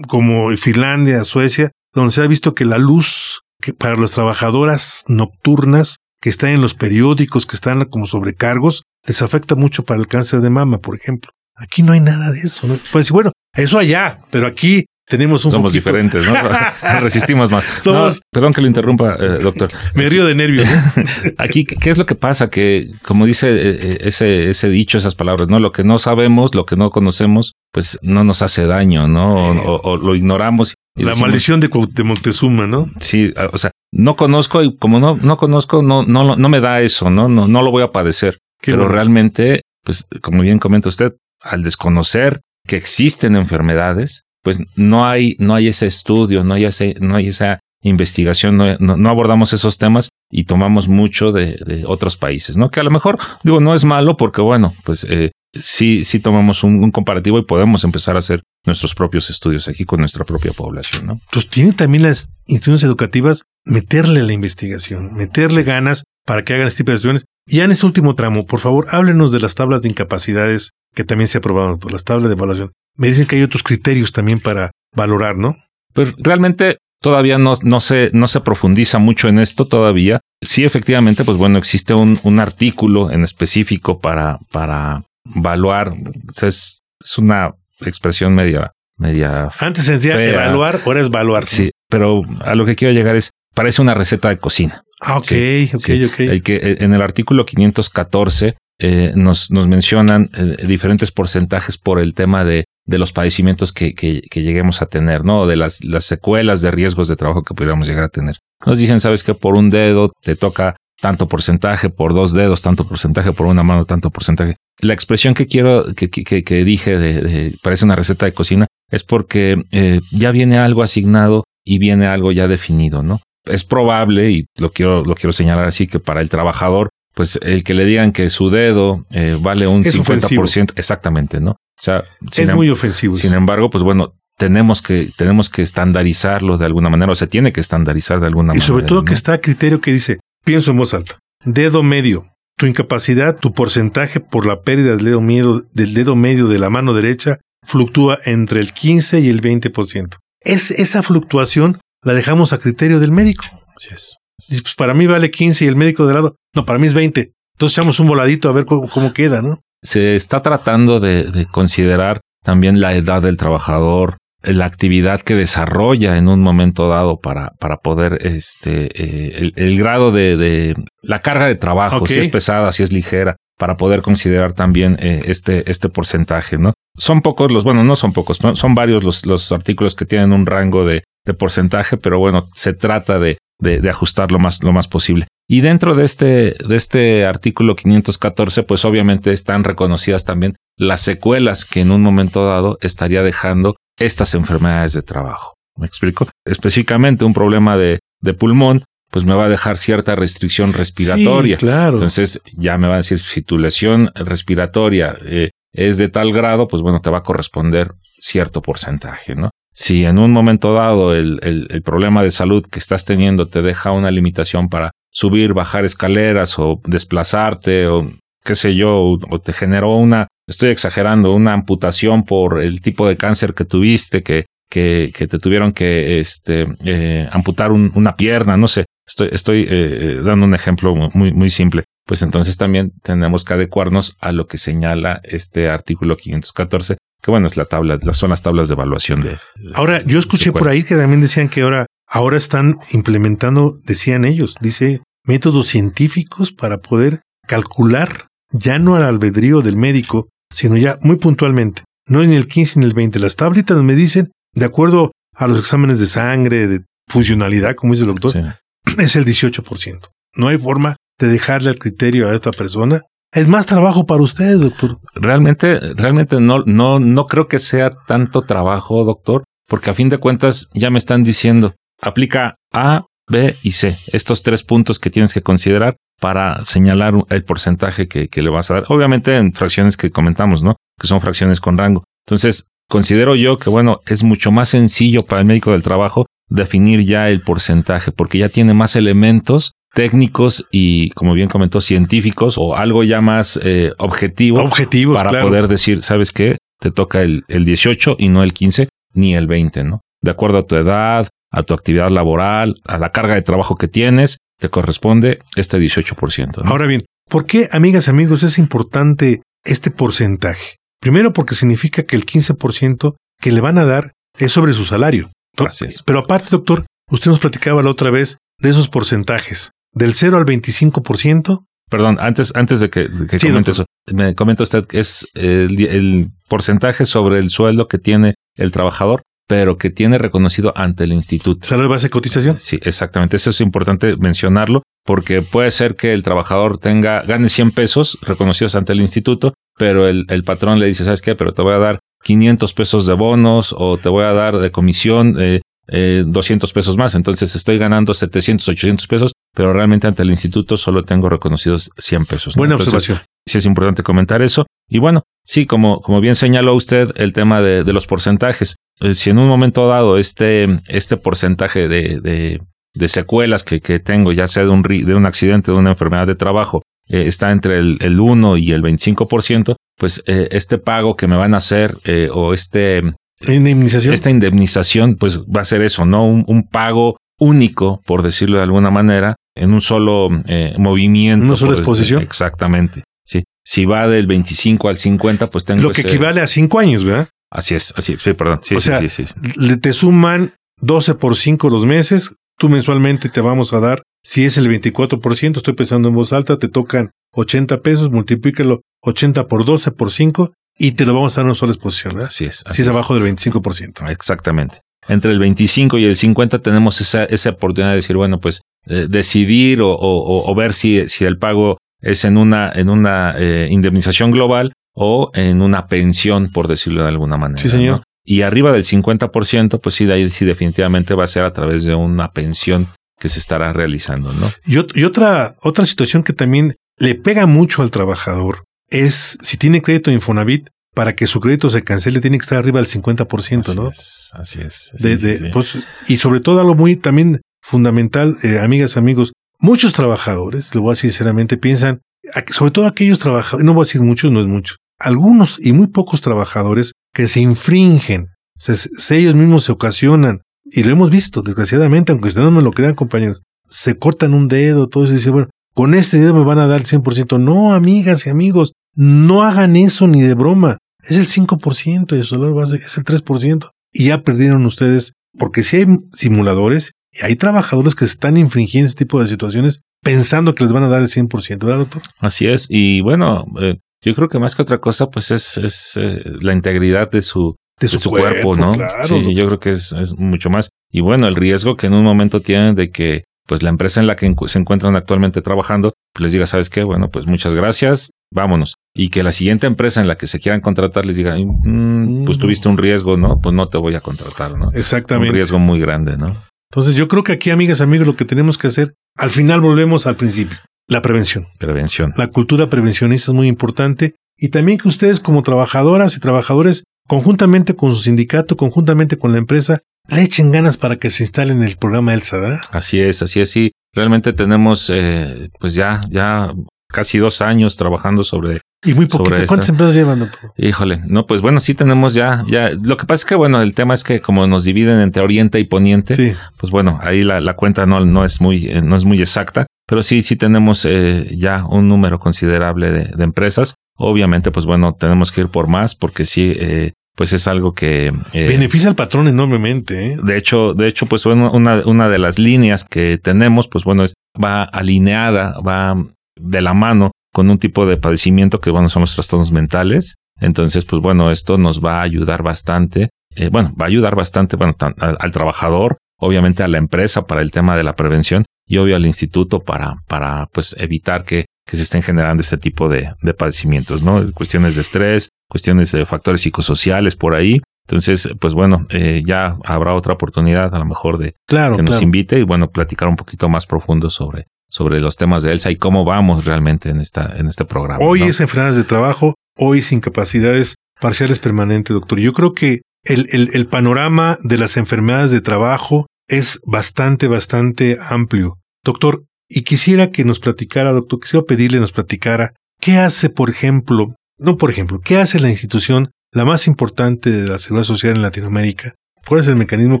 como 0.08 0.54
Finlandia, 0.56 1.24
Suecia, 1.24 1.70
donde 1.92 2.12
se 2.12 2.22
ha 2.22 2.26
visto 2.26 2.54
que 2.54 2.64
la 2.64 2.78
luz 2.78 3.40
que 3.60 3.72
para 3.72 3.96
las 3.96 4.12
trabajadoras 4.12 5.04
nocturnas 5.08 5.98
que 6.20 6.28
están 6.28 6.50
en 6.50 6.60
los 6.60 6.74
periódicos, 6.74 7.46
que 7.46 7.56
están 7.56 7.84
como 7.86 8.06
sobrecargos, 8.06 8.84
les 9.04 9.22
afecta 9.22 9.54
mucho 9.54 9.84
para 9.84 10.00
el 10.00 10.06
cáncer 10.06 10.40
de 10.40 10.50
mama, 10.50 10.78
por 10.78 10.96
ejemplo. 10.96 11.32
Aquí 11.56 11.82
no 11.82 11.92
hay 11.92 12.00
nada 12.00 12.30
de 12.30 12.40
eso. 12.40 12.66
¿no? 12.66 12.78
Pues 12.92 13.10
bueno, 13.10 13.32
eso 13.54 13.78
allá, 13.78 14.20
pero 14.30 14.46
aquí 14.46 14.84
tenemos 15.12 15.44
un 15.44 15.52
Somos 15.52 15.74
diferentes, 15.74 16.24
¿no? 16.24 16.32
Resistimos 17.02 17.50
más. 17.50 17.64
Somos... 17.76 18.22
perdón 18.30 18.54
que 18.54 18.62
lo 18.62 18.66
interrumpa, 18.66 19.14
eh, 19.20 19.34
doctor. 19.42 19.68
Me 19.92 20.08
río 20.08 20.24
de 20.24 20.34
nervios. 20.34 20.66
Aquí, 21.36 21.66
¿qué 21.66 21.90
es 21.90 21.98
lo 21.98 22.06
que 22.06 22.14
pasa? 22.14 22.48
Que, 22.48 22.90
como 23.02 23.26
dice 23.26 23.48
eh, 23.48 23.78
eh, 23.82 23.98
ese, 24.00 24.48
ese 24.48 24.70
dicho, 24.70 24.96
esas 24.96 25.14
palabras, 25.14 25.50
¿no? 25.50 25.58
Lo 25.58 25.70
que 25.70 25.84
no 25.84 25.98
sabemos, 25.98 26.54
lo 26.54 26.64
que 26.64 26.76
no 26.76 26.88
conocemos, 26.88 27.52
pues 27.74 27.98
no 28.00 28.24
nos 28.24 28.40
hace 28.40 28.64
daño, 28.64 29.06
¿no? 29.06 29.28
O, 29.28 29.98
lo 29.98 30.14
ignoramos. 30.14 30.76
La 30.96 31.14
maldición 31.14 31.60
de, 31.60 31.68
de, 31.90 32.04
Montezuma, 32.04 32.66
¿no? 32.66 32.86
Sí, 32.98 33.34
o 33.52 33.58
sea, 33.58 33.70
no 33.92 34.16
conozco 34.16 34.62
y 34.62 34.74
como 34.78 34.98
no, 34.98 35.18
no 35.20 35.36
conozco, 35.36 35.82
no, 35.82 36.04
no, 36.04 36.36
no 36.36 36.48
me 36.48 36.60
da 36.60 36.80
eso, 36.80 37.10
¿no? 37.10 37.28
No, 37.28 37.48
no 37.48 37.60
lo 37.60 37.70
voy 37.70 37.82
a 37.82 37.92
padecer. 37.92 38.38
Pero 38.64 38.88
realmente, 38.88 39.60
pues, 39.84 40.06
como 40.22 40.40
bien 40.40 40.58
comenta 40.58 40.88
usted, 40.88 41.12
al 41.42 41.62
desconocer 41.64 42.40
que 42.66 42.76
existen 42.76 43.36
enfermedades, 43.36 44.24
pues 44.42 44.60
no 44.76 45.06
hay, 45.06 45.36
no 45.38 45.54
hay 45.54 45.68
ese 45.68 45.86
estudio, 45.86 46.44
no 46.44 46.54
hay, 46.54 46.64
ese, 46.64 46.94
no 47.00 47.16
hay 47.16 47.28
esa 47.28 47.60
investigación, 47.82 48.56
no, 48.56 48.76
no, 48.78 49.08
abordamos 49.10 49.52
esos 49.52 49.78
temas 49.78 50.08
y 50.30 50.44
tomamos 50.44 50.88
mucho 50.88 51.32
de, 51.32 51.58
de, 51.66 51.84
otros 51.86 52.16
países, 52.16 52.56
¿no? 52.56 52.70
Que 52.70 52.80
a 52.80 52.84
lo 52.84 52.90
mejor, 52.90 53.18
digo, 53.42 53.60
no 53.60 53.74
es 53.74 53.84
malo 53.84 54.16
porque, 54.16 54.40
bueno, 54.40 54.74
pues 54.84 55.04
eh, 55.08 55.32
sí, 55.60 56.04
sí 56.04 56.20
tomamos 56.20 56.62
un, 56.64 56.90
comparativo 56.90 57.38
y 57.38 57.44
podemos 57.44 57.84
empezar 57.84 58.16
a 58.16 58.20
hacer 58.20 58.42
nuestros 58.64 58.94
propios 58.94 59.30
estudios 59.30 59.68
aquí 59.68 59.84
con 59.84 60.00
nuestra 60.00 60.24
propia 60.24 60.52
población, 60.52 61.06
¿no? 61.06 61.12
Entonces, 61.24 61.50
tienen 61.50 61.74
también 61.74 62.04
las 62.04 62.30
instituciones 62.46 62.84
educativas 62.84 63.42
meterle 63.64 64.22
la 64.22 64.32
investigación, 64.32 65.14
meterle 65.14 65.62
ganas 65.62 66.04
para 66.24 66.44
que 66.44 66.54
hagan 66.54 66.68
este 66.68 66.78
tipo 66.78 66.92
de 66.92 66.96
estudios. 66.96 67.24
Y 67.46 67.56
ya 67.56 67.64
en 67.64 67.72
este 67.72 67.86
último 67.86 68.14
tramo, 68.14 68.46
por 68.46 68.60
favor, 68.60 68.86
háblenos 68.90 69.32
de 69.32 69.40
las 69.40 69.54
tablas 69.54 69.82
de 69.82 69.88
incapacidades 69.88 70.70
que 70.94 71.04
también 71.04 71.26
se 71.26 71.38
aprobaron, 71.38 71.78
las 71.90 72.04
tablas 72.04 72.28
de 72.28 72.34
evaluación. 72.34 72.72
Me 72.96 73.08
dicen 73.08 73.26
que 73.26 73.36
hay 73.36 73.42
otros 73.42 73.62
criterios 73.62 74.12
también 74.12 74.40
para 74.40 74.70
valorar, 74.94 75.36
¿no? 75.36 75.56
Pues 75.94 76.12
realmente 76.18 76.78
todavía 77.00 77.38
no, 77.38 77.54
no, 77.62 77.80
se, 77.80 78.10
no 78.12 78.28
se 78.28 78.40
profundiza 78.40 78.98
mucho 78.98 79.28
en 79.28 79.38
esto 79.38 79.66
todavía. 79.66 80.20
Sí, 80.40 80.64
efectivamente, 80.64 81.24
pues 81.24 81.36
bueno, 81.36 81.58
existe 81.58 81.94
un, 81.94 82.18
un 82.22 82.38
artículo 82.40 83.10
en 83.10 83.24
específico 83.24 83.98
para, 83.98 84.38
para 84.50 85.04
evaluar. 85.34 85.94
es, 86.42 86.80
es 87.02 87.18
una 87.18 87.52
expresión 87.80 88.34
media, 88.34 88.72
media. 88.96 89.50
Antes 89.58 89.84
se 89.84 89.92
decía 89.98 90.22
evaluar, 90.22 90.80
ahora 90.84 91.00
es 91.00 91.08
evaluar. 91.08 91.46
Sí, 91.46 91.70
pero 91.88 92.22
a 92.40 92.54
lo 92.54 92.64
que 92.64 92.76
quiero 92.76 92.94
llegar 92.94 93.16
es, 93.16 93.30
parece 93.54 93.82
una 93.82 93.94
receta 93.94 94.28
de 94.28 94.38
cocina. 94.38 94.82
Ah, 95.00 95.18
ok, 95.18 95.32
ok, 95.74 95.90
ok. 96.06 96.20
El 96.20 96.42
que 96.42 96.76
en 96.80 96.94
el 96.94 97.02
artículo 97.02 97.44
514 97.44 98.56
eh, 98.78 99.12
nos, 99.14 99.50
mencionan 99.50 100.30
eh, 100.34 100.66
diferentes 100.66 101.12
porcentajes 101.12 101.78
por 101.78 102.00
el 102.00 102.14
tema 102.14 102.44
de 102.44 102.64
de 102.84 102.98
los 102.98 103.12
padecimientos 103.12 103.72
que, 103.72 103.92
lleguemos 104.34 104.82
a 104.82 104.86
tener, 104.86 105.24
¿no? 105.24 105.46
De 105.46 105.56
las, 105.56 105.84
las 105.84 106.04
secuelas 106.04 106.62
de 106.62 106.70
riesgos 106.70 107.08
de 107.08 107.16
trabajo 107.16 107.42
que 107.42 107.54
pudiéramos 107.54 107.86
llegar 107.86 108.04
a 108.04 108.08
tener. 108.08 108.36
Nos 108.66 108.78
dicen, 108.78 109.00
sabes 109.00 109.22
que 109.22 109.34
por 109.34 109.56
un 109.56 109.70
dedo 109.70 110.10
te 110.22 110.36
toca 110.36 110.76
tanto 111.00 111.26
porcentaje, 111.26 111.90
por 111.90 112.14
dos 112.14 112.32
dedos 112.32 112.62
tanto 112.62 112.86
porcentaje, 112.86 113.32
por 113.32 113.46
una 113.46 113.62
mano 113.62 113.84
tanto 113.84 114.10
porcentaje. 114.10 114.56
La 114.80 114.94
expresión 114.94 115.34
que 115.34 115.46
quiero, 115.46 115.94
que, 115.94 116.10
que, 116.10 116.44
que 116.44 116.64
dije 116.64 116.96
de, 116.96 117.56
parece 117.62 117.84
una 117.84 117.96
receta 117.96 118.26
de 118.26 118.32
cocina, 118.32 118.66
es 118.90 119.04
porque 119.04 119.62
eh, 119.72 120.00
ya 120.12 120.30
viene 120.30 120.58
algo 120.58 120.82
asignado 120.82 121.44
y 121.64 121.78
viene 121.78 122.06
algo 122.06 122.30
ya 122.32 122.46
definido, 122.48 123.02
¿no? 123.02 123.20
Es 123.44 123.64
probable, 123.64 124.30
y 124.30 124.46
lo 124.58 124.70
quiero, 124.70 125.04
lo 125.04 125.14
quiero 125.14 125.32
señalar 125.32 125.66
así, 125.66 125.88
que 125.88 125.98
para 125.98 126.20
el 126.20 126.30
trabajador, 126.30 126.90
pues 127.14 127.38
el 127.42 127.64
que 127.64 127.74
le 127.74 127.84
digan 127.84 128.12
que 128.12 128.28
su 128.28 128.50
dedo 128.50 129.04
eh, 129.10 129.36
vale 129.40 129.66
un 129.66 129.84
50%, 129.84 130.72
exactamente, 130.76 131.40
¿no? 131.40 131.52
O 131.52 131.82
sea, 131.82 132.04
es 132.36 132.54
muy 132.54 132.70
ofensivo. 132.70 133.14
Sin 133.14 133.34
embargo, 133.34 133.70
pues 133.70 133.82
bueno, 133.84 134.14
tenemos 134.38 134.82
que, 134.82 135.12
tenemos 135.16 135.50
que 135.50 135.62
estandarizarlo 135.62 136.58
de 136.58 136.66
alguna 136.66 136.88
manera, 136.88 137.12
o 137.12 137.14
se 137.14 137.26
tiene 137.26 137.52
que 137.52 137.60
estandarizar 137.60 138.20
de 138.20 138.26
alguna 138.26 138.48
manera. 138.48 138.64
Y 138.64 138.66
sobre 138.66 138.84
todo 138.84 139.04
que 139.04 139.14
está 139.14 139.34
a 139.34 139.40
criterio 139.40 139.80
que 139.80 139.92
dice, 139.92 140.20
pienso 140.44 140.70
en 140.70 140.78
voz 140.78 140.94
alta, 140.94 141.18
dedo 141.44 141.82
medio, 141.82 142.28
tu 142.56 142.66
incapacidad, 142.66 143.36
tu 143.36 143.52
porcentaje 143.52 144.20
por 144.20 144.46
la 144.46 144.62
pérdida 144.62 144.96
del 144.96 145.04
dedo, 145.04 145.20
medio, 145.20 145.66
del 145.72 145.94
dedo 145.94 146.16
medio 146.16 146.48
de 146.48 146.58
la 146.58 146.70
mano 146.70 146.94
derecha 146.94 147.38
fluctúa 147.64 148.18
entre 148.24 148.60
el 148.60 148.72
15 148.72 149.20
y 149.20 149.28
el 149.28 149.40
20%. 149.40 150.16
Es, 150.40 150.70
esa 150.70 151.02
fluctuación 151.02 151.80
la 152.02 152.14
dejamos 152.14 152.52
a 152.52 152.58
criterio 152.58 152.98
del 152.98 153.12
médico. 153.12 153.44
Así 153.76 153.88
es. 153.94 154.16
Y 154.48 154.60
pues 154.60 154.74
para 154.74 154.94
mí 154.94 155.06
vale 155.06 155.30
15 155.30 155.64
y 155.64 155.68
el 155.68 155.76
médico 155.76 156.06
de 156.06 156.14
lado, 156.14 156.36
no, 156.54 156.64
para 156.64 156.78
mí 156.78 156.86
es 156.86 156.94
20. 156.94 157.32
Entonces 157.54 157.78
echamos 157.78 158.00
un 158.00 158.08
voladito 158.08 158.48
a 158.48 158.52
ver 158.52 158.64
cómo 158.66 159.12
queda, 159.12 159.42
¿no? 159.42 159.56
se 159.82 160.14
está 160.14 160.42
tratando 160.42 161.00
de, 161.00 161.46
considerar 161.50 162.20
también 162.44 162.80
la 162.80 162.94
edad 162.94 163.22
del 163.22 163.36
trabajador, 163.36 164.16
la 164.42 164.64
actividad 164.64 165.20
que 165.20 165.34
desarrolla 165.34 166.16
en 166.16 166.28
un 166.28 166.40
momento 166.40 166.88
dado 166.88 167.20
para, 167.20 167.52
para 167.58 167.78
poder, 167.78 168.26
este, 168.26 168.88
eh, 168.94 169.52
el, 169.54 169.78
grado 169.78 170.10
de, 170.12 170.36
de, 170.36 170.74
la 171.02 171.20
carga 171.20 171.46
de 171.46 171.54
trabajo, 171.54 172.06
si 172.06 172.18
es 172.18 172.28
pesada, 172.28 172.72
si 172.72 172.82
es 172.82 172.92
ligera, 172.92 173.36
para 173.58 173.76
poder 173.76 174.02
considerar 174.02 174.54
también 174.54 174.96
eh, 175.00 175.22
este, 175.26 175.70
este 175.70 175.88
porcentaje, 175.88 176.58
¿no? 176.58 176.74
Son 176.96 177.22
pocos 177.22 177.52
los, 177.52 177.64
bueno, 177.64 177.84
no 177.84 177.96
son 177.96 178.12
pocos, 178.12 178.38
son 178.54 178.74
varios 178.74 179.04
los, 179.04 179.24
los 179.26 179.52
artículos 179.52 179.94
que 179.94 180.04
tienen 180.04 180.32
un 180.32 180.46
rango 180.46 180.84
de, 180.84 181.04
de 181.24 181.34
porcentaje, 181.34 181.96
pero 181.96 182.18
bueno, 182.18 182.48
se 182.54 182.72
trata 182.72 183.18
de, 183.18 183.38
de, 183.62 183.80
de 183.80 183.88
ajustar 183.88 184.32
lo 184.32 184.38
más, 184.38 184.62
lo 184.62 184.72
más 184.72 184.88
posible. 184.88 185.26
Y 185.48 185.60
dentro 185.60 185.94
de 185.94 186.04
este, 186.04 186.56
de 186.66 186.76
este 186.76 187.24
artículo 187.24 187.76
514, 187.76 188.62
pues 188.62 188.84
obviamente 188.84 189.32
están 189.32 189.64
reconocidas 189.64 190.24
también 190.24 190.54
las 190.76 191.00
secuelas 191.00 191.64
que 191.64 191.80
en 191.80 191.90
un 191.90 192.02
momento 192.02 192.44
dado 192.44 192.78
estaría 192.80 193.22
dejando 193.22 193.76
estas 193.98 194.34
enfermedades 194.34 194.94
de 194.94 195.02
trabajo. 195.02 195.54
¿Me 195.76 195.86
explico? 195.86 196.28
Específicamente 196.44 197.24
un 197.24 197.34
problema 197.34 197.76
de, 197.76 198.00
de 198.20 198.34
pulmón, 198.34 198.84
pues 199.10 199.24
me 199.24 199.34
va 199.34 199.44
a 199.44 199.48
dejar 199.48 199.76
cierta 199.76 200.16
restricción 200.16 200.72
respiratoria. 200.72 201.56
claro. 201.58 201.96
Entonces 201.96 202.40
ya 202.56 202.78
me 202.78 202.88
va 202.88 202.94
a 202.94 202.98
decir 202.98 203.18
si 203.18 203.42
tu 203.42 203.58
lesión 203.58 204.10
respiratoria 204.14 205.16
eh, 205.24 205.50
es 205.72 205.98
de 205.98 206.08
tal 206.08 206.32
grado, 206.32 206.66
pues 206.68 206.82
bueno, 206.82 207.00
te 207.00 207.10
va 207.10 207.18
a 207.18 207.22
corresponder 207.22 207.94
cierto 208.18 208.62
porcentaje, 208.62 209.34
¿no? 209.34 209.50
Si 209.74 210.04
en 210.04 210.18
un 210.18 210.32
momento 210.32 210.74
dado 210.74 211.14
el, 211.14 211.38
el, 211.42 211.66
el 211.70 211.82
problema 211.82 212.22
de 212.22 212.30
salud 212.30 212.66
que 212.70 212.78
estás 212.78 213.04
teniendo 213.04 213.48
te 213.48 213.62
deja 213.62 213.92
una 213.92 214.10
limitación 214.10 214.68
para 214.68 214.90
subir, 215.10 215.54
bajar 215.54 215.84
escaleras 215.84 216.58
o 216.58 216.80
desplazarte 216.84 217.86
o 217.86 218.10
qué 218.44 218.54
sé 218.54 218.74
yo, 218.74 219.16
o 219.30 219.40
te 219.40 219.52
generó 219.52 219.96
una, 219.96 220.28
estoy 220.48 220.70
exagerando, 220.70 221.32
una 221.32 221.52
amputación 221.52 222.24
por 222.24 222.60
el 222.60 222.80
tipo 222.80 223.06
de 223.06 223.16
cáncer 223.16 223.54
que 223.54 223.64
tuviste, 223.64 224.22
que, 224.22 224.46
que, 224.68 225.12
que 225.14 225.28
te 225.28 225.38
tuvieron 225.38 225.72
que 225.72 226.18
este, 226.18 226.66
eh, 226.84 227.28
amputar 227.30 227.70
una 227.72 228.16
pierna, 228.16 228.56
no 228.56 228.68
sé, 228.68 228.86
estoy, 229.06 229.28
estoy 229.32 229.60
eh, 229.62 229.68
eh, 229.70 230.20
dando 230.24 230.46
un 230.46 230.54
ejemplo 230.54 230.94
muy, 230.94 231.32
muy 231.32 231.50
simple. 231.50 231.84
Pues 232.04 232.22
entonces 232.22 232.56
también 232.56 232.92
tenemos 233.02 233.44
que 233.44 233.54
adecuarnos 233.54 234.16
a 234.20 234.32
lo 234.32 234.46
que 234.48 234.58
señala 234.58 235.20
este 235.22 235.68
artículo 235.68 236.16
514, 236.16 236.96
que 237.22 237.30
bueno, 237.30 237.46
es 237.46 237.56
la 237.56 237.66
tabla, 237.66 237.98
son 238.12 238.30
las 238.30 238.42
tablas 238.42 238.68
de 238.68 238.74
evaluación 238.74 239.22
de. 239.22 239.38
ahora, 239.74 240.02
yo 240.04 240.18
escuché 240.18 240.52
por 240.52 240.68
ahí 240.68 240.82
que 240.82 240.96
también 240.96 241.20
decían 241.20 241.48
que 241.48 241.62
ahora 241.62 241.86
Ahora 242.14 242.36
están 242.36 242.76
implementando, 242.92 243.78
decían 243.86 244.26
ellos, 244.26 244.56
dice, 244.60 245.00
métodos 245.24 245.68
científicos 245.68 246.52
para 246.52 246.82
poder 246.82 247.22
calcular 247.48 248.28
ya 248.50 248.78
no 248.78 248.96
al 248.96 249.04
albedrío 249.04 249.62
del 249.62 249.76
médico, 249.76 250.28
sino 250.52 250.76
ya 250.76 250.98
muy 251.00 251.16
puntualmente, 251.16 251.84
no 252.06 252.22
en 252.22 252.34
el 252.34 252.48
15 252.48 252.80
ni 252.80 252.84
el 252.84 252.92
20. 252.92 253.18
Las 253.18 253.36
tablitas 253.36 253.78
me 253.78 253.94
dicen, 253.94 254.30
de 254.54 254.66
acuerdo 254.66 255.12
a 255.34 255.46
los 255.46 255.58
exámenes 255.58 256.00
de 256.00 256.06
sangre, 256.06 256.68
de 256.68 256.80
funcionalidad, 257.08 257.76
como 257.76 257.94
dice 257.94 258.04
el 258.04 258.14
doctor, 258.14 258.56
es 258.98 259.16
el 259.16 259.24
18%. 259.24 260.08
No 260.36 260.48
hay 260.48 260.58
forma 260.58 260.96
de 261.18 261.28
dejarle 261.28 261.70
al 261.70 261.78
criterio 261.78 262.28
a 262.28 262.34
esta 262.34 262.50
persona. 262.50 263.00
Es 263.32 263.48
más 263.48 263.64
trabajo 263.64 264.04
para 264.04 264.22
ustedes, 264.22 264.60
doctor. 264.60 264.98
Realmente, 265.14 265.80
realmente 265.94 266.38
no, 266.38 266.62
no, 266.66 267.00
no 267.00 267.26
creo 267.26 267.48
que 267.48 267.58
sea 267.58 267.90
tanto 268.06 268.42
trabajo, 268.42 269.04
doctor, 269.04 269.44
porque 269.66 269.90
a 269.90 269.94
fin 269.94 270.10
de 270.10 270.18
cuentas 270.18 270.68
ya 270.74 270.90
me 270.90 270.98
están 270.98 271.24
diciendo, 271.24 271.74
aplica 272.02 272.56
A, 272.72 273.06
B 273.30 273.56
y 273.62 273.72
C. 273.72 273.96
Estos 274.08 274.42
tres 274.42 274.62
puntos 274.62 274.98
que 274.98 275.08
tienes 275.08 275.32
que 275.32 275.40
considerar 275.40 275.96
para 276.20 276.62
señalar 276.64 277.14
el 277.30 277.44
porcentaje 277.44 278.06
que, 278.06 278.28
que 278.28 278.42
le 278.42 278.50
vas 278.50 278.70
a 278.70 278.74
dar. 278.74 278.84
Obviamente 278.88 279.36
en 279.36 279.54
fracciones 279.54 279.96
que 279.96 280.10
comentamos, 280.10 280.62
¿no? 280.62 280.76
Que 281.00 281.06
son 281.06 281.22
fracciones 281.22 281.60
con 281.60 281.78
rango. 281.78 282.04
Entonces, 282.26 282.68
considero 282.88 283.34
yo 283.34 283.58
que, 283.58 283.70
bueno, 283.70 284.00
es 284.06 284.22
mucho 284.22 284.52
más 284.52 284.68
sencillo 284.68 285.24
para 285.24 285.40
el 285.40 285.46
médico 285.46 285.72
del 285.72 285.82
trabajo 285.82 286.26
definir 286.50 287.04
ya 287.06 287.30
el 287.30 287.40
porcentaje, 287.40 288.12
porque 288.12 288.38
ya 288.38 288.50
tiene 288.50 288.74
más 288.74 288.94
elementos 288.94 289.72
técnicos 289.94 290.66
y, 290.70 291.10
como 291.10 291.34
bien 291.34 291.48
comentó, 291.48 291.80
científicos 291.80 292.56
o 292.58 292.76
algo 292.76 293.04
ya 293.04 293.20
más 293.20 293.60
eh, 293.62 293.92
objetivo 293.98 294.60
Objetivos, 294.62 295.16
para 295.16 295.30
claro. 295.30 295.48
poder 295.48 295.68
decir, 295.68 296.02
¿sabes 296.02 296.32
qué? 296.32 296.56
Te 296.80 296.90
toca 296.90 297.20
el, 297.22 297.44
el 297.48 297.64
18 297.64 298.16
y 298.18 298.28
no 298.28 298.42
el 298.42 298.52
15 298.52 298.88
ni 299.14 299.34
el 299.34 299.46
20, 299.46 299.84
¿no? 299.84 300.00
De 300.22 300.30
acuerdo 300.30 300.58
a 300.58 300.66
tu 300.66 300.76
edad, 300.76 301.28
a 301.50 301.62
tu 301.62 301.74
actividad 301.74 302.08
laboral, 302.10 302.76
a 302.84 302.98
la 302.98 303.10
carga 303.10 303.34
de 303.34 303.42
trabajo 303.42 303.76
que 303.76 303.88
tienes, 303.88 304.38
te 304.58 304.68
corresponde 304.70 305.40
este 305.56 305.78
18%. 305.78 306.62
¿no? 306.64 306.70
Ahora 306.70 306.86
bien, 306.86 307.04
¿por 307.28 307.44
qué, 307.44 307.68
amigas 307.72 308.06
y 308.06 308.10
amigos, 308.10 308.42
es 308.42 308.58
importante 308.58 309.42
este 309.64 309.90
porcentaje? 309.90 310.76
Primero 311.00 311.32
porque 311.32 311.54
significa 311.54 312.04
que 312.04 312.16
el 312.16 312.24
15% 312.24 313.14
que 313.40 313.52
le 313.52 313.60
van 313.60 313.78
a 313.78 313.84
dar 313.84 314.12
es 314.38 314.52
sobre 314.52 314.72
su 314.72 314.84
salario. 314.84 315.30
To- 315.56 315.66
Así 315.66 315.84
es. 315.86 316.02
Pero 316.04 316.20
aparte, 316.20 316.48
doctor, 316.50 316.86
usted 317.10 317.30
nos 317.30 317.40
platicaba 317.40 317.82
la 317.82 317.90
otra 317.90 318.10
vez 318.10 318.38
de 318.60 318.70
esos 318.70 318.88
porcentajes. 318.88 319.70
Del 319.92 320.14
0 320.14 320.38
al 320.38 320.44
25%, 320.44 321.66
Perdón, 321.90 322.16
antes, 322.20 322.52
antes 322.54 322.80
de 322.80 322.88
que, 322.88 323.08
de 323.08 323.26
que 323.26 323.38
Sí, 323.38 323.48
comente 323.48 323.72
eso, 323.72 323.84
me 324.14 324.34
comenta 324.34 324.62
usted 324.62 324.86
que 324.86 324.98
es 324.98 325.28
el, 325.34 325.78
el 325.86 326.30
porcentaje 326.48 327.04
sobre 327.04 327.38
el 327.38 327.50
sueldo 327.50 327.86
que 327.86 327.98
tiene 327.98 328.34
el 328.56 328.72
trabajador, 328.72 329.22
pero 329.46 329.76
que 329.76 329.90
tiene 329.90 330.16
reconocido 330.16 330.72
ante 330.74 331.04
el 331.04 331.12
instituto. 331.12 331.66
salario 331.66 331.90
base 331.90 332.06
de 332.06 332.10
cotización. 332.10 332.58
Sí, 332.58 332.78
exactamente. 332.82 333.36
Eso 333.36 333.50
es 333.50 333.60
importante 333.60 334.16
mencionarlo 334.16 334.82
porque 335.04 335.42
puede 335.42 335.70
ser 335.70 335.94
que 335.94 336.14
el 336.14 336.22
trabajador 336.22 336.78
tenga, 336.78 337.22
gane 337.24 337.50
100 337.50 337.72
pesos 337.72 338.18
reconocidos 338.22 338.74
ante 338.74 338.94
el 338.94 339.00
instituto, 339.02 339.52
pero 339.76 340.08
el, 340.08 340.24
el 340.28 340.44
patrón 340.44 340.78
le 340.78 340.86
dice, 340.86 341.04
¿sabes 341.04 341.20
qué? 341.20 341.34
Pero 341.34 341.52
te 341.52 341.60
voy 341.60 341.74
a 341.74 341.78
dar 341.78 341.98
500 342.24 342.72
pesos 342.72 343.06
de 343.06 343.12
bonos 343.12 343.74
o 343.76 343.98
te 343.98 344.08
voy 344.08 344.24
a 344.24 344.32
dar 344.32 344.56
de 344.56 344.70
comisión 344.70 345.36
eh, 345.38 345.60
eh, 345.88 346.24
200 346.26 346.72
pesos 346.72 346.96
más. 346.96 347.14
Entonces 347.14 347.54
estoy 347.54 347.76
ganando 347.76 348.14
700, 348.14 348.66
800 348.68 349.06
pesos, 349.08 349.32
pero 349.54 349.72
realmente 349.72 350.06
ante 350.06 350.22
el 350.22 350.30
instituto 350.30 350.76
solo 350.76 351.02
tengo 351.02 351.28
reconocidos 351.28 351.90
100 351.98 352.26
pesos. 352.26 352.56
¿no? 352.56 352.60
Buena 352.60 352.74
Entonces, 352.74 352.94
observación. 352.94 353.26
sí 353.46 353.58
es 353.58 353.64
importante 353.66 354.02
comentar 354.02 354.42
eso. 354.42 354.66
Y 354.88 354.98
bueno, 354.98 355.22
sí, 355.44 355.66
como, 355.66 356.00
como 356.00 356.20
bien 356.20 356.34
señaló 356.34 356.74
usted, 356.74 357.10
el 357.16 357.32
tema 357.32 357.60
de, 357.60 357.84
de 357.84 357.92
los 357.92 358.06
porcentajes. 358.06 358.76
Eh, 359.00 359.14
si 359.14 359.30
en 359.30 359.38
un 359.38 359.48
momento 359.48 359.86
dado 359.86 360.18
este, 360.18 360.80
este 360.88 361.16
porcentaje 361.16 361.88
de, 361.88 362.20
de, 362.20 362.60
de 362.94 363.08
secuelas 363.08 363.64
que, 363.64 363.80
que 363.80 363.98
tengo, 364.00 364.32
ya 364.32 364.46
sea 364.46 364.64
de 364.64 364.70
un, 364.70 364.82
de 364.82 365.14
un 365.14 365.26
accidente, 365.26 365.72
de 365.72 365.78
una 365.78 365.90
enfermedad 365.90 366.26
de 366.26 366.34
trabajo, 366.34 366.82
eh, 367.08 367.24
está 367.26 367.50
entre 367.50 367.78
el, 367.78 367.98
el 368.00 368.20
1 368.20 368.56
y 368.58 368.72
el 368.72 368.82
25%, 368.82 369.76
pues 369.98 370.22
eh, 370.26 370.48
este 370.52 370.78
pago 370.78 371.16
que 371.16 371.26
me 371.26 371.36
van 371.36 371.54
a 371.54 371.58
hacer 371.58 371.96
eh, 372.04 372.28
o 372.32 372.54
este, 372.54 373.02
Indemnización. 373.48 374.14
esta 374.14 374.30
indemnización, 374.30 375.16
pues 375.16 375.40
va 375.40 375.62
a 375.62 375.64
ser 375.64 375.82
eso, 375.82 376.04
¿no? 376.04 376.24
Un, 376.24 376.44
un 376.46 376.62
pago 376.68 377.16
único, 377.40 378.00
por 378.06 378.22
decirlo 378.22 378.58
de 378.58 378.62
alguna 378.64 378.90
manera, 378.90 379.34
en 379.56 379.72
un 379.72 379.80
solo 379.80 380.28
eh, 380.46 380.74
movimiento. 380.78 381.44
¿Una 381.46 381.56
sola 381.56 381.72
exposición? 381.74 382.22
Exactamente. 382.22 383.04
Sí. 383.24 383.44
Si 383.64 383.84
va 383.84 384.08
del 384.08 384.26
25 384.26 384.88
al 384.88 384.96
50, 384.96 385.48
pues 385.48 385.64
tengo 385.64 385.82
lo 385.82 385.90
que 385.90 386.00
ese- 386.02 386.08
equivale 386.08 386.40
a 386.40 386.46
5 386.46 386.78
años, 386.78 387.04
¿verdad? 387.04 387.28
Así 387.50 387.74
es, 387.74 387.92
así, 387.96 388.16
sí, 388.18 388.32
perdón. 388.32 388.60
Sí, 388.62 388.74
O 388.74 388.80
sí, 388.80 388.88
sea, 388.88 389.00
sí, 389.00 389.08
sí. 389.08 389.24
Le 389.56 389.76
te 389.76 389.92
suman 389.92 390.54
12 390.80 391.14
por 391.14 391.36
5 391.36 391.68
los 391.70 391.84
meses. 391.86 392.34
Tú 392.58 392.68
mensualmente 392.68 393.28
te 393.28 393.40
vamos 393.40 393.72
a 393.72 393.80
dar, 393.80 394.02
si 394.24 394.44
es 394.44 394.56
el 394.56 394.68
24%, 394.68 395.56
estoy 395.58 395.74
pensando 395.74 396.08
en 396.08 396.14
voz 396.14 396.32
alta, 396.32 396.58
te 396.58 396.68
tocan 396.68 397.10
80 397.34 397.80
pesos, 397.80 398.10
multiplícalo 398.10 398.80
80 399.02 399.48
por 399.48 399.64
12 399.64 399.90
por 399.92 400.10
5 400.10 400.52
y 400.78 400.92
te 400.92 401.04
lo 401.06 401.14
vamos 401.14 401.34
a 401.36 401.40
dar 401.40 401.44
en 401.44 401.50
una 401.50 401.54
sola 401.54 401.72
exposición, 401.72 402.14
¿verdad? 402.14 402.28
Así 402.28 402.44
es. 402.46 402.62
así 402.66 402.76
Si 402.76 402.82
es 402.82 402.88
abajo 402.88 403.14
del 403.14 403.24
25%. 403.24 404.08
Exactamente. 404.10 404.80
Entre 405.08 405.32
el 405.32 405.38
25 405.38 405.98
y 405.98 406.04
el 406.04 406.16
50 406.16 406.60
tenemos 406.60 407.00
esa, 407.00 407.24
esa 407.24 407.50
oportunidad 407.50 407.90
de 407.90 407.96
decir, 407.96 408.16
bueno, 408.16 408.38
pues 408.40 408.62
eh, 408.86 409.06
decidir 409.08 409.80
o, 409.80 409.90
o- 409.92 410.50
o 410.50 410.54
ver 410.54 410.74
si, 410.74 411.08
si 411.08 411.24
el 411.24 411.38
pago 411.38 411.78
es 412.00 412.24
en 412.24 412.36
una, 412.36 412.70
en 412.74 412.88
una 412.88 413.34
eh, 413.38 413.68
indemnización 413.70 414.30
global 414.30 414.72
o 414.94 415.30
en 415.34 415.62
una 415.62 415.86
pensión, 415.86 416.50
por 416.50 416.68
decirlo 416.68 417.02
de 417.02 417.08
alguna 417.08 417.36
manera. 417.36 417.60
Sí, 417.60 417.68
señor. 417.68 417.98
¿no? 417.98 418.02
Y 418.24 418.42
arriba 418.42 418.72
del 418.72 418.84
50%, 418.84 419.80
pues 419.80 419.94
sí, 419.94 420.04
de 420.04 420.14
ahí 420.14 420.30
sí 420.30 420.44
definitivamente 420.44 421.14
va 421.14 421.24
a 421.24 421.28
ser 421.28 421.44
a 421.44 421.52
través 421.52 421.84
de 421.84 421.94
una 421.94 422.32
pensión 422.32 422.88
que 423.20 423.28
se 423.28 423.38
estará 423.38 423.72
realizando, 423.72 424.32
¿no? 424.32 424.50
Y, 424.66 424.74
ot- 424.76 424.92
y 424.96 425.04
otra, 425.04 425.56
otra 425.62 425.84
situación 425.84 426.22
que 426.24 426.32
también 426.32 426.74
le 426.98 427.14
pega 427.14 427.46
mucho 427.46 427.82
al 427.82 427.90
trabajador 427.90 428.64
es 428.90 429.38
si 429.40 429.56
tiene 429.56 429.80
crédito 429.82 430.10
de 430.10 430.16
Infonavit, 430.16 430.68
para 430.94 431.14
que 431.16 431.26
su 431.26 431.40
crédito 431.40 431.70
se 431.70 431.82
cancele, 431.84 432.20
tiene 432.20 432.36
que 432.36 432.42
estar 432.42 432.58
arriba 432.58 432.78
del 432.80 432.86
50%, 432.88 433.60
así 433.60 433.74
¿no? 433.74 433.88
Es, 433.88 434.30
así 434.34 434.60
es. 434.60 434.92
De- 434.98 435.16
sí. 435.18 435.48
pues, 435.52 435.78
y 436.06 436.18
sobre 436.18 436.40
todo 436.40 436.60
algo 436.60 436.74
muy 436.74 436.96
también 436.96 437.40
fundamental, 437.72 438.36
eh, 438.42 438.58
amigas, 438.58 438.98
amigos, 438.98 439.32
muchos 439.58 439.94
trabajadores, 439.94 440.74
lo 440.74 440.82
voy 440.82 440.90
a 440.90 440.92
decir 440.92 441.10
sinceramente, 441.10 441.56
piensan, 441.56 442.02
sobre 442.48 442.70
todo 442.70 442.86
aquellos 442.86 443.18
trabajadores, 443.18 443.64
no 443.64 443.72
voy 443.72 443.82
a 443.82 443.86
decir 443.86 444.02
muchos, 444.02 444.30
no 444.30 444.40
es 444.40 444.46
muchos, 444.46 444.76
algunos 444.98 445.58
y 445.58 445.72
muy 445.72 445.86
pocos 445.86 446.20
trabajadores 446.20 446.92
que 447.14 447.28
se 447.28 447.40
infringen, 447.40 448.28
se, 448.58 448.74
ellos 449.16 449.34
mismos 449.34 449.64
se 449.64 449.72
ocasionan, 449.72 450.42
y 450.64 450.84
lo 450.84 450.90
hemos 450.90 451.10
visto, 451.10 451.40
desgraciadamente, 451.40 452.12
aunque 452.12 452.28
ustedes 452.28 452.44
no 452.44 452.50
me 452.50 452.62
lo 452.62 452.72
crean, 452.72 452.94
compañeros, 452.94 453.40
se 453.64 453.98
cortan 453.98 454.34
un 454.34 454.48
dedo, 454.48 454.86
todo 454.88 455.04
eso, 455.04 455.14
y 455.14 455.16
dicen, 455.16 455.32
bueno, 455.32 455.48
con 455.72 455.94
este 455.94 456.18
dedo 456.18 456.34
me 456.34 456.44
van 456.44 456.58
a 456.58 456.66
dar 456.66 456.80
el 456.80 456.86
100%. 456.86 457.40
No, 457.40 457.72
amigas 457.72 458.26
y 458.26 458.30
amigos, 458.30 458.72
no 458.94 459.42
hagan 459.42 459.76
eso 459.76 460.06
ni 460.06 460.20
de 460.20 460.34
broma. 460.34 460.76
Es 461.02 461.16
el 461.16 461.26
5% 461.26 462.18
y 462.18 462.22
su 462.22 462.34
salario 462.34 462.54
base 462.54 462.76
es 462.76 462.98
el 462.98 463.04
3%. 463.04 463.70
Y 463.92 464.08
ya 464.08 464.22
perdieron 464.22 464.66
ustedes, 464.66 465.14
porque 465.38 465.62
si 465.62 465.78
hay 465.78 465.86
simuladores 466.12 466.92
hay 467.22 467.36
trabajadores 467.36 467.94
que 467.94 468.04
están 468.04 468.36
infringiendo 468.36 468.86
este 468.88 469.04
tipo 469.04 469.22
de 469.22 469.28
situaciones 469.28 469.80
pensando 470.02 470.54
que 470.54 470.64
les 470.64 470.72
van 470.72 470.84
a 470.84 470.88
dar 470.88 471.02
el 471.02 471.08
100%, 471.08 471.58
¿verdad, 471.64 471.78
doctor? 471.80 472.02
Así 472.20 472.46
es. 472.46 472.66
Y 472.68 473.00
bueno, 473.02 473.44
eh, 473.60 473.76
yo 474.04 474.14
creo 474.14 474.28
que 474.28 474.38
más 474.38 474.54
que 474.56 474.62
otra 474.62 474.78
cosa, 474.78 475.06
pues 475.10 475.30
es, 475.30 475.58
es 475.58 475.92
eh, 475.96 476.22
la 476.40 476.52
integridad 476.52 477.10
de 477.10 477.22
su, 477.22 477.54
De 477.80 477.86
de 477.86 477.98
su 477.98 478.10
cuerpo, 478.10 478.56
¿no? 478.56 478.72
claro, 478.72 479.04
sí, 479.04 479.14
doctor. 479.14 479.32
yo 479.34 479.46
creo 479.46 479.60
que 479.60 479.70
es, 479.72 479.92
es 479.92 480.14
mucho 480.18 480.50
más. 480.50 480.70
Y 480.90 481.00
bueno, 481.02 481.28
el 481.28 481.36
riesgo 481.36 481.76
que 481.76 481.86
en 481.86 481.94
un 481.94 482.04
momento 482.04 482.40
tienen 482.40 482.74
de 482.74 482.90
que 482.90 483.24
pues 483.48 483.62
la 483.62 483.70
empresa 483.70 484.00
en 484.00 484.06
la 484.06 484.14
que 484.16 484.32
se 484.46 484.58
encuentran 484.58 484.94
actualmente 484.96 485.42
trabajando 485.42 485.92
pues 486.14 486.22
les 486.22 486.32
diga, 486.32 486.46
¿sabes 486.46 486.70
qué? 486.70 486.84
Bueno, 486.84 487.08
pues 487.10 487.26
muchas 487.26 487.54
gracias, 487.54 488.10
vámonos. 488.32 488.76
Y 488.94 489.08
que 489.08 489.22
la 489.22 489.32
siguiente 489.32 489.66
empresa 489.66 490.00
en 490.00 490.06
la 490.08 490.16
que 490.16 490.26
se 490.26 490.38
quieran 490.38 490.60
contratar 490.60 491.06
les 491.06 491.16
diga, 491.16 491.36
"Mm, 491.36 492.24
pues 492.24 492.38
Mm. 492.38 492.40
tuviste 492.40 492.68
un 492.68 492.78
riesgo, 492.78 493.16
¿no? 493.16 493.40
Pues 493.40 493.54
no 493.54 493.68
te 493.68 493.78
voy 493.78 493.94
a 493.94 494.00
contratar, 494.00 494.56
¿no? 494.56 494.68
Un 494.68 494.76
Exactamente. 494.76 495.32
riesgo 495.32 495.58
muy 495.58 495.80
grande, 495.80 496.16
¿no? 496.16 496.36
Entonces 496.72 496.94
yo 496.94 497.06
creo 497.06 497.22
que 497.22 497.32
aquí, 497.32 497.50
amigas 497.50 497.82
amigos, 497.82 498.06
lo 498.06 498.16
que 498.16 498.24
tenemos 498.24 498.56
que 498.56 498.68
hacer, 498.68 498.94
al 499.18 499.28
final 499.28 499.60
volvemos 499.60 500.06
al 500.06 500.16
principio, 500.16 500.56
la 500.88 501.02
prevención. 501.02 501.48
Prevención. 501.58 502.14
La 502.16 502.28
cultura 502.28 502.70
prevencionista 502.70 503.30
es 503.30 503.34
muy 503.34 503.46
importante 503.46 504.14
y 504.38 504.48
también 504.48 504.78
que 504.78 504.88
ustedes 504.88 505.20
como 505.20 505.42
trabajadoras 505.42 506.16
y 506.16 506.20
trabajadores, 506.20 506.84
conjuntamente 507.06 507.76
con 507.76 507.92
su 507.92 508.00
sindicato, 508.00 508.56
conjuntamente 508.56 509.18
con 509.18 509.32
la 509.32 509.38
empresa, 509.38 509.80
le 510.08 510.22
echen 510.22 510.50
ganas 510.50 510.78
para 510.78 510.96
que 510.96 511.10
se 511.10 511.24
instalen 511.24 511.62
el 511.62 511.76
programa 511.76 512.14
ELSA, 512.14 512.38
¿verdad? 512.38 512.60
Así 512.70 513.00
es, 513.00 513.20
así 513.20 513.40
es. 513.40 513.50
Sí, 513.50 513.72
realmente 513.94 514.32
tenemos, 514.32 514.90
eh, 514.90 515.50
pues 515.60 515.74
ya, 515.74 516.00
ya 516.08 516.54
casi 516.88 517.18
dos 517.18 517.42
años 517.42 517.76
trabajando 517.76 518.24
sobre 518.24 518.62
Y 518.84 518.94
muy 518.94 519.06
poquito. 519.06 519.36
¿Cuántas 519.46 519.68
empresas 519.68 519.94
llevan? 519.94 520.30
Híjole, 520.56 521.00
no, 521.06 521.26
pues 521.26 521.40
bueno, 521.40 521.60
sí 521.60 521.74
tenemos 521.74 522.14
ya, 522.14 522.44
ya. 522.48 522.70
Lo 522.70 522.96
que 522.96 523.06
pasa 523.06 523.20
es 523.20 523.24
que, 523.24 523.34
bueno, 523.36 523.62
el 523.62 523.74
tema 523.74 523.94
es 523.94 524.02
que 524.02 524.20
como 524.20 524.46
nos 524.46 524.64
dividen 524.64 525.00
entre 525.00 525.22
Oriente 525.22 525.60
y 525.60 525.64
Poniente, 525.64 526.14
Sí. 526.16 526.32
pues 526.56 526.70
bueno, 526.72 526.98
ahí 527.02 527.22
la, 527.22 527.40
la 527.40 527.54
cuenta 527.54 527.86
no, 527.86 528.04
no 528.04 528.24
es 528.24 528.40
muy, 528.40 528.66
eh, 528.66 528.82
no 528.82 528.96
es 528.96 529.04
muy 529.04 529.20
exacta, 529.20 529.66
pero 529.86 530.02
sí, 530.02 530.22
sí 530.22 530.36
tenemos 530.36 530.84
eh, 530.84 531.28
ya 531.36 531.64
un 531.66 531.88
número 531.88 532.18
considerable 532.18 532.90
de, 532.90 533.04
de 533.04 533.24
empresas. 533.24 533.74
Obviamente, 533.98 534.50
pues 534.50 534.66
bueno, 534.66 534.94
tenemos 534.98 535.30
que 535.30 535.42
ir 535.42 535.48
por 535.48 535.68
más 535.68 535.94
porque 535.94 536.24
sí, 536.24 536.52
eh, 536.58 536.92
pues 537.14 537.32
es 537.34 537.46
algo 537.46 537.74
que 537.74 538.06
eh, 538.32 538.48
Beneficia 538.48 538.88
al 538.88 538.96
patrón 538.96 539.28
enormemente, 539.28 540.14
¿eh? 540.14 540.16
de 540.20 540.36
hecho, 540.38 540.72
de 540.74 540.88
hecho, 540.88 541.06
pues 541.06 541.22
bueno, 541.24 541.52
una, 541.52 541.82
una 541.84 542.08
de 542.08 542.18
las 542.18 542.38
líneas 542.38 542.84
que 542.84 543.18
tenemos, 543.22 543.68
pues 543.68 543.84
bueno, 543.84 544.02
es, 544.02 544.14
va 544.42 544.64
alineada, 544.64 545.60
va 545.60 545.94
de 546.40 546.62
la 546.62 546.72
mano 546.74 547.12
con 547.32 547.50
un 547.50 547.58
tipo 547.58 547.86
de 547.86 547.96
padecimiento 547.96 548.60
que, 548.60 548.70
bueno, 548.70 548.88
son 548.88 549.00
los 549.00 549.14
trastornos 549.14 549.52
mentales. 549.52 550.16
Entonces, 550.40 550.84
pues 550.84 551.00
bueno, 551.00 551.30
esto 551.30 551.56
nos 551.58 551.82
va 551.84 551.98
a 552.00 552.02
ayudar 552.02 552.42
bastante. 552.42 553.10
eh, 553.34 553.48
bueno, 553.50 553.72
va 553.80 553.86
a 553.86 553.88
ayudar 553.88 554.14
bastante, 554.14 554.56
bueno, 554.56 554.74
tan- 554.74 554.94
al, 554.98 555.16
al 555.18 555.30
trabajador, 555.32 555.96
obviamente 556.18 556.62
a 556.62 556.68
la 556.68 556.78
empresa 556.78 557.22
para 557.26 557.40
el 557.42 557.50
tema 557.50 557.76
de 557.76 557.82
la 557.82 557.94
prevención 557.94 558.44
y 558.66 558.76
obvio 558.76 558.94
al 558.96 559.06
instituto 559.06 559.60
para, 559.60 559.96
para 560.06 560.46
pues 560.52 560.76
evitar 560.78 561.24
que, 561.24 561.46
que 561.66 561.76
se 561.76 561.82
estén 561.82 562.02
generando 562.02 562.42
este 562.42 562.58
tipo 562.58 562.88
de, 562.88 563.12
de 563.22 563.34
padecimientos, 563.34 564.02
¿no? 564.02 564.22
Cuestiones 564.34 564.74
de 564.74 564.82
estrés, 564.82 565.30
cuestiones 565.48 565.92
de 565.92 566.04
factores 566.04 566.42
psicosociales 566.42 567.16
por 567.16 567.34
ahí 567.34 567.60
Entonces, 567.86 568.28
pues 568.40 568.52
bueno, 568.54 568.84
eh, 568.90 569.22
ya 569.24 569.56
habrá 569.64 569.94
otra 569.94 570.12
oportunidad 570.14 570.74
a 570.74 570.78
lo 570.78 570.84
mejor 570.84 571.18
de 571.18 571.34
claro, 571.48 571.76
que 571.76 571.82
nos 571.82 571.96
invite 572.02 572.38
y 572.38 572.42
bueno, 572.42 572.68
platicar 572.70 573.08
un 573.08 573.16
poquito 573.16 573.48
más 573.48 573.66
profundo 573.66 574.10
sobre, 574.10 574.46
sobre 574.72 575.00
los 575.00 575.16
temas 575.16 575.42
de 575.42 575.52
Elsa 575.52 575.70
y 575.70 575.76
cómo 575.76 576.04
vamos 576.06 576.46
realmente 576.46 576.88
en, 576.88 577.00
esta, 577.00 577.36
en 577.36 577.46
este 577.46 577.66
programa. 577.66 578.02
Hoy 578.02 578.22
es 578.22 578.40
enfermedades 578.40 578.76
de 578.76 578.84
trabajo, 578.84 579.34
hoy 579.58 579.80
es 579.80 579.92
incapacidades 579.92 580.76
parciales 580.98 581.38
permanentes, 581.38 581.92
doctor. 581.92 582.18
Yo 582.18 582.32
creo 582.32 582.54
que 582.54 582.80
el, 583.04 583.28
el, 583.32 583.50
el 583.52 583.66
panorama 583.66 584.38
de 584.42 584.56
las 584.56 584.78
enfermedades 584.78 585.30
de 585.30 585.42
trabajo 585.42 586.06
es 586.26 586.60
bastante, 586.64 587.28
bastante 587.28 587.98
amplio. 588.00 588.54
Doctor, 588.82 589.24
y 589.46 589.62
quisiera 589.62 590.10
que 590.10 590.24
nos 590.24 590.40
platicara, 590.40 590.92
doctor, 590.92 591.20
quisiera 591.20 591.44
pedirle 591.44 591.78
nos 591.78 591.92
platicara 591.92 592.54
qué 592.80 592.96
hace, 592.96 593.28
por 593.28 593.50
ejemplo, 593.50 594.14
no 594.38 594.56
por 594.56 594.70
ejemplo, 594.70 595.00
qué 595.00 595.18
hace 595.18 595.38
la 595.38 595.50
institución, 595.50 596.12
la 596.32 596.46
más 596.46 596.66
importante 596.66 597.30
de 597.30 597.46
la 597.46 597.58
seguridad 597.58 597.84
social 597.84 598.16
en 598.16 598.22
Latinoamérica. 598.22 598.94
¿Cuál 599.28 599.42
es 599.42 599.48
el 599.48 599.56
mecanismo 599.56 600.00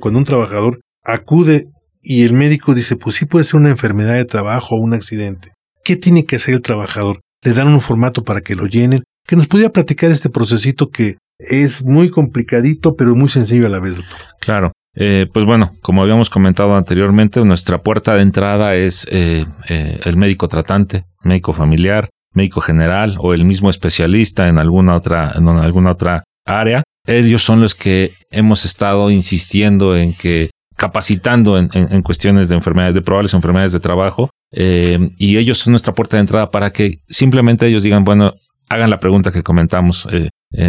cuando 0.00 0.18
un 0.18 0.24
trabajador 0.24 0.80
acude 1.04 1.66
y 2.02 2.24
el 2.24 2.32
médico 2.32 2.74
dice, 2.74 2.96
pues 2.96 3.16
sí 3.16 3.24
puede 3.24 3.44
ser 3.44 3.60
una 3.60 3.70
enfermedad 3.70 4.14
de 4.14 4.24
trabajo 4.24 4.74
o 4.74 4.80
un 4.80 4.92
accidente? 4.92 5.52
¿Qué 5.84 5.96
tiene 5.96 6.24
que 6.24 6.36
hacer 6.36 6.54
el 6.54 6.62
trabajador? 6.62 7.20
¿Le 7.42 7.52
dan 7.52 7.68
un 7.68 7.80
formato 7.80 8.24
para 8.24 8.40
que 8.40 8.54
lo 8.54 8.66
llenen? 8.66 9.04
Que 9.26 9.36
nos 9.36 9.48
pudiera 9.48 9.72
platicar 9.72 10.10
este 10.10 10.30
procesito 10.30 10.90
que 10.90 11.16
es 11.38 11.84
muy 11.84 12.10
complicadito, 12.10 12.94
pero 12.96 13.14
muy 13.14 13.28
sencillo 13.28 13.66
a 13.66 13.70
la 13.70 13.80
vez, 13.80 13.96
doctor. 13.96 14.18
Claro. 14.40 14.72
Eh, 14.94 15.26
pues 15.32 15.46
bueno, 15.46 15.72
como 15.80 16.02
habíamos 16.02 16.28
comentado 16.28 16.76
anteriormente, 16.76 17.42
nuestra 17.44 17.82
puerta 17.82 18.14
de 18.14 18.22
entrada 18.22 18.74
es 18.74 19.06
eh, 19.10 19.46
eh, 19.68 20.00
el 20.04 20.16
médico 20.16 20.48
tratante, 20.48 21.06
médico 21.22 21.52
familiar, 21.52 22.10
médico 22.34 22.60
general 22.60 23.16
o 23.18 23.32
el 23.32 23.44
mismo 23.44 23.70
especialista 23.70 24.48
en 24.48 24.58
alguna 24.58 24.96
otra, 24.96 25.32
en 25.34 25.48
alguna 25.48 25.92
otra 25.92 26.24
área. 26.44 26.82
Ellos 27.06 27.42
son 27.42 27.60
los 27.60 27.74
que 27.74 28.14
hemos 28.30 28.64
estado 28.64 29.10
insistiendo 29.10 29.96
en 29.96 30.12
que 30.12 30.50
capacitando 30.82 31.58
en, 31.58 31.70
en, 31.72 32.02
cuestiones 32.02 32.48
de 32.48 32.56
enfermedades, 32.56 32.96
de 32.96 33.02
probables 33.02 33.34
enfermedades 33.34 33.70
de 33.70 33.78
trabajo, 33.78 34.30
y 34.50 35.36
ellos 35.36 35.58
son 35.58 35.70
nuestra 35.70 35.94
puerta 35.94 36.16
de 36.16 36.22
entrada 36.22 36.50
para 36.50 36.72
que 36.72 36.98
simplemente 37.08 37.68
ellos 37.68 37.84
digan, 37.84 38.02
bueno, 38.02 38.34
hagan 38.68 38.90
la 38.90 38.98
pregunta 38.98 39.30
que 39.30 39.44
comentamos 39.44 40.08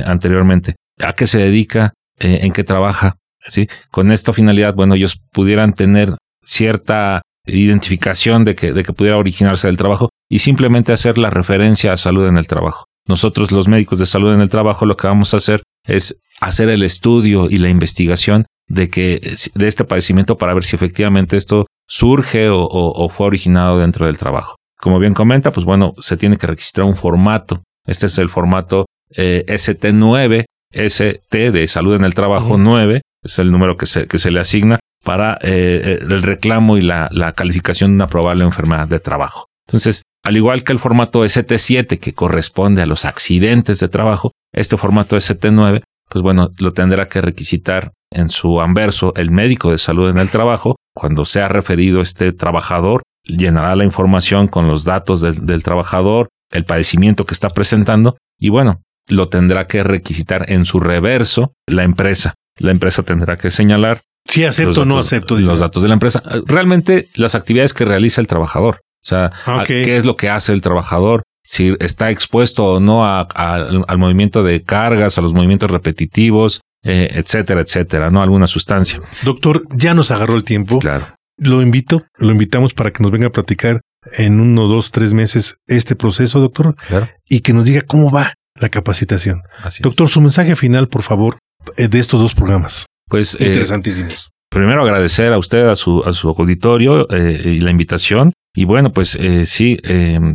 anteriormente, 0.06 0.76
¿a 1.00 1.14
qué 1.14 1.26
se 1.26 1.40
dedica? 1.40 1.94
¿En 2.20 2.52
qué 2.54 2.64
trabaja? 2.64 3.16
¿sí? 3.48 3.68
Con 3.90 4.12
esta 4.12 4.34
finalidad, 4.34 4.76
bueno, 4.76 4.94
ellos 4.94 5.20
pudieran 5.32 5.74
tener 5.74 6.16
cierta 6.44 7.24
identificación 7.48 8.44
de 8.44 8.54
que, 8.54 8.72
de 8.72 8.84
que 8.84 8.94
pudiera 8.94 9.18
originarse 9.18 9.68
del 9.68 9.78
trabajo 9.78 10.10
y 10.30 10.40
simplemente 10.40 10.94
hacer 10.94 11.18
la 11.18 11.32
referencia 11.32 11.92
a 11.92 11.98
salud 11.98 12.28
en 12.28 12.38
el 12.38 12.48
trabajo. 12.48 12.86
Nosotros, 13.08 13.52
los 13.52 13.68
médicos 13.68 13.98
de 13.98 14.06
salud 14.06 14.32
en 14.32 14.42
el 14.42 14.50
trabajo, 14.50 14.86
lo 14.86 14.96
que 14.96 15.08
vamos 15.08 15.34
a 15.34 15.38
hacer 15.38 15.64
es 15.88 16.22
hacer 16.40 16.70
el 16.70 16.84
estudio 16.84 17.50
y 17.50 17.58
la 17.58 17.70
investigación 17.70 18.46
de 18.74 18.90
que 18.90 19.36
de 19.54 19.68
este 19.68 19.84
padecimiento 19.84 20.38
para 20.38 20.54
ver 20.54 20.64
si 20.64 20.76
efectivamente 20.76 21.38
esto 21.38 21.68
surge 21.88 22.50
o, 22.50 23.10
fue 23.10 23.28
originado 23.28 23.80
dentro 23.80 24.08
del 24.08 24.18
trabajo. 24.18 24.56
Como 24.80 25.00
bien 25.00 25.14
comenta, 25.14 25.52
pues 25.52 25.66
bueno, 25.66 25.94
se 26.00 26.18
tiene 26.18 26.38
que 26.38 26.48
registrar 26.48 26.88
un 26.88 26.96
formato. 26.96 27.64
Este 27.86 28.08
es 28.08 28.18
el 28.18 28.30
formato 28.30 28.86
eh, 29.16 29.46
ST9, 29.48 30.46
ST 30.72 31.52
de 31.52 31.68
salud 31.68 31.96
en 31.96 32.04
el 32.04 32.16
trabajo 32.16 32.58
9, 32.58 33.02
es 33.24 33.40
el 33.40 33.52
número 33.52 33.78
que 33.78 33.86
se, 33.86 34.08
que 34.08 34.18
se 34.18 34.32
le 34.32 34.40
asigna 34.40 34.80
para 35.04 35.34
eh, 35.36 35.82
eh, 35.84 36.00
el 36.02 36.24
reclamo 36.24 36.78
y 36.78 36.82
la, 36.82 37.10
la 37.12 37.34
calificación 37.34 37.92
de 37.92 37.96
una 37.96 38.08
probable 38.08 38.44
enfermedad 38.44 38.88
de 38.88 39.00
trabajo. 39.00 39.46
Entonces, 39.68 40.02
al 40.24 40.36
igual 40.36 40.64
que 40.64 40.74
el 40.74 40.80
formato 40.80 41.24
ST7 41.24 42.00
que 42.00 42.14
corresponde 42.14 42.82
a 42.82 42.86
los 42.86 43.06
accidentes 43.06 43.80
de 43.80 43.90
trabajo, 43.90 44.32
este 44.54 44.78
formato 44.78 45.16
ST9, 45.16 45.84
pues 46.14 46.24
bueno, 46.24 46.52
lo 46.60 46.72
tendrá 46.72 47.10
que 47.10 47.22
requisitar 47.22 47.92
en 48.10 48.30
su 48.30 48.62
anverso 48.62 49.14
el 49.16 49.32
médico 49.32 49.72
de 49.72 49.78
salud 49.78 50.10
en 50.10 50.20
el 50.20 50.32
trabajo. 50.32 50.78
Cuando 50.96 51.26
sea 51.26 51.50
referido 51.50 52.00
este 52.02 52.32
trabajador, 52.32 53.02
llenará 53.26 53.76
la 53.76 53.84
información 53.84 54.48
con 54.48 54.68
los 54.68 54.86
datos 54.86 55.20
del, 55.20 55.46
del 55.46 55.64
trabajador, 55.64 56.30
el 56.52 56.64
padecimiento 56.64 57.26
que 57.26 57.34
está 57.34 57.50
presentando 57.50 58.16
y 58.40 58.50
bueno, 58.50 58.82
lo 59.08 59.28
tendrá 59.28 59.68
que 59.68 59.84
requisitar 59.84 60.50
en 60.50 60.66
su 60.66 60.80
reverso 60.80 61.52
la 61.68 61.84
empresa 61.84 62.36
la 62.60 62.72
empresa 62.72 63.04
tendrá 63.04 63.38
que 63.38 63.52
señalar. 63.52 64.02
Si 64.26 64.44
acepto 64.44 64.82
o 64.82 64.86
no 64.86 65.00
acepto. 65.00 65.38
Los 65.40 65.60
datos 65.60 65.84
de 65.84 65.90
la 65.90 65.94
empresa. 65.94 66.24
Realmente 66.46 67.10
las 67.16 67.36
actividades 67.36 67.74
que 67.74 67.86
realiza 67.86 68.22
el 68.22 68.28
trabajador. 68.28 68.82
O 69.04 69.06
sea, 69.06 69.32
qué 69.66 69.98
es 69.98 70.06
lo 70.06 70.16
que 70.16 70.30
hace 70.30 70.54
el 70.54 70.62
trabajador, 70.62 71.24
si 71.44 71.76
está 71.80 72.10
expuesto 72.10 72.66
o 72.66 72.80
no 72.80 73.06
al 73.06 73.98
movimiento 73.98 74.44
de 74.44 74.64
cargas, 74.64 75.18
a 75.18 75.22
los 75.22 75.34
movimientos 75.34 75.70
repetitivos, 75.70 76.62
eh, 76.84 77.10
etcétera, 77.14 77.62
etcétera, 77.62 78.10
¿no? 78.10 78.22
Alguna 78.22 78.48
sustancia. 78.48 79.02
Doctor, 79.24 79.66
ya 79.74 79.94
nos 79.94 80.12
agarró 80.12 80.36
el 80.36 80.44
tiempo. 80.44 80.80
Claro. 80.80 81.16
Lo 81.38 81.62
invito, 81.62 82.04
lo 82.18 82.32
invitamos 82.32 82.74
para 82.74 82.92
que 82.92 83.02
nos 83.02 83.12
venga 83.12 83.28
a 83.28 83.32
platicar 83.32 83.82
en 84.12 84.40
uno, 84.40 84.68
dos, 84.68 84.92
tres 84.92 85.14
meses 85.14 85.58
este 85.68 85.96
proceso, 85.96 86.40
doctor. 86.40 86.76
Claro. 86.76 87.10
Y 87.28 87.40
que 87.40 87.54
nos 87.54 87.66
diga 87.66 87.82
cómo 87.82 88.12
va 88.12 88.34
la 88.60 88.70
capacitación. 88.70 89.42
doctor, 89.82 90.10
su 90.10 90.22
mensaje 90.22 90.56
final, 90.56 90.88
por 90.88 91.02
favor, 91.02 91.38
eh, 91.78 91.88
de 91.88 92.00
estos 92.00 92.22
dos 92.22 92.34
programas. 92.34 92.86
Pues 93.10 93.36
eh, 93.40 93.48
interesantísimos. 93.48 94.30
primero 94.50 94.84
agradecer 94.84 95.34
a 95.34 95.38
usted, 95.38 95.68
a 95.68 95.76
su, 95.76 96.04
a 96.04 96.14
su 96.14 96.30
auditorio 96.30 97.08
eh, 97.10 97.42
y 97.46 97.60
la 97.60 97.72
invitación. 97.72 98.34
Y 98.56 98.66
bueno, 98.66 98.92
pues 98.92 99.18
sí, 99.46 99.80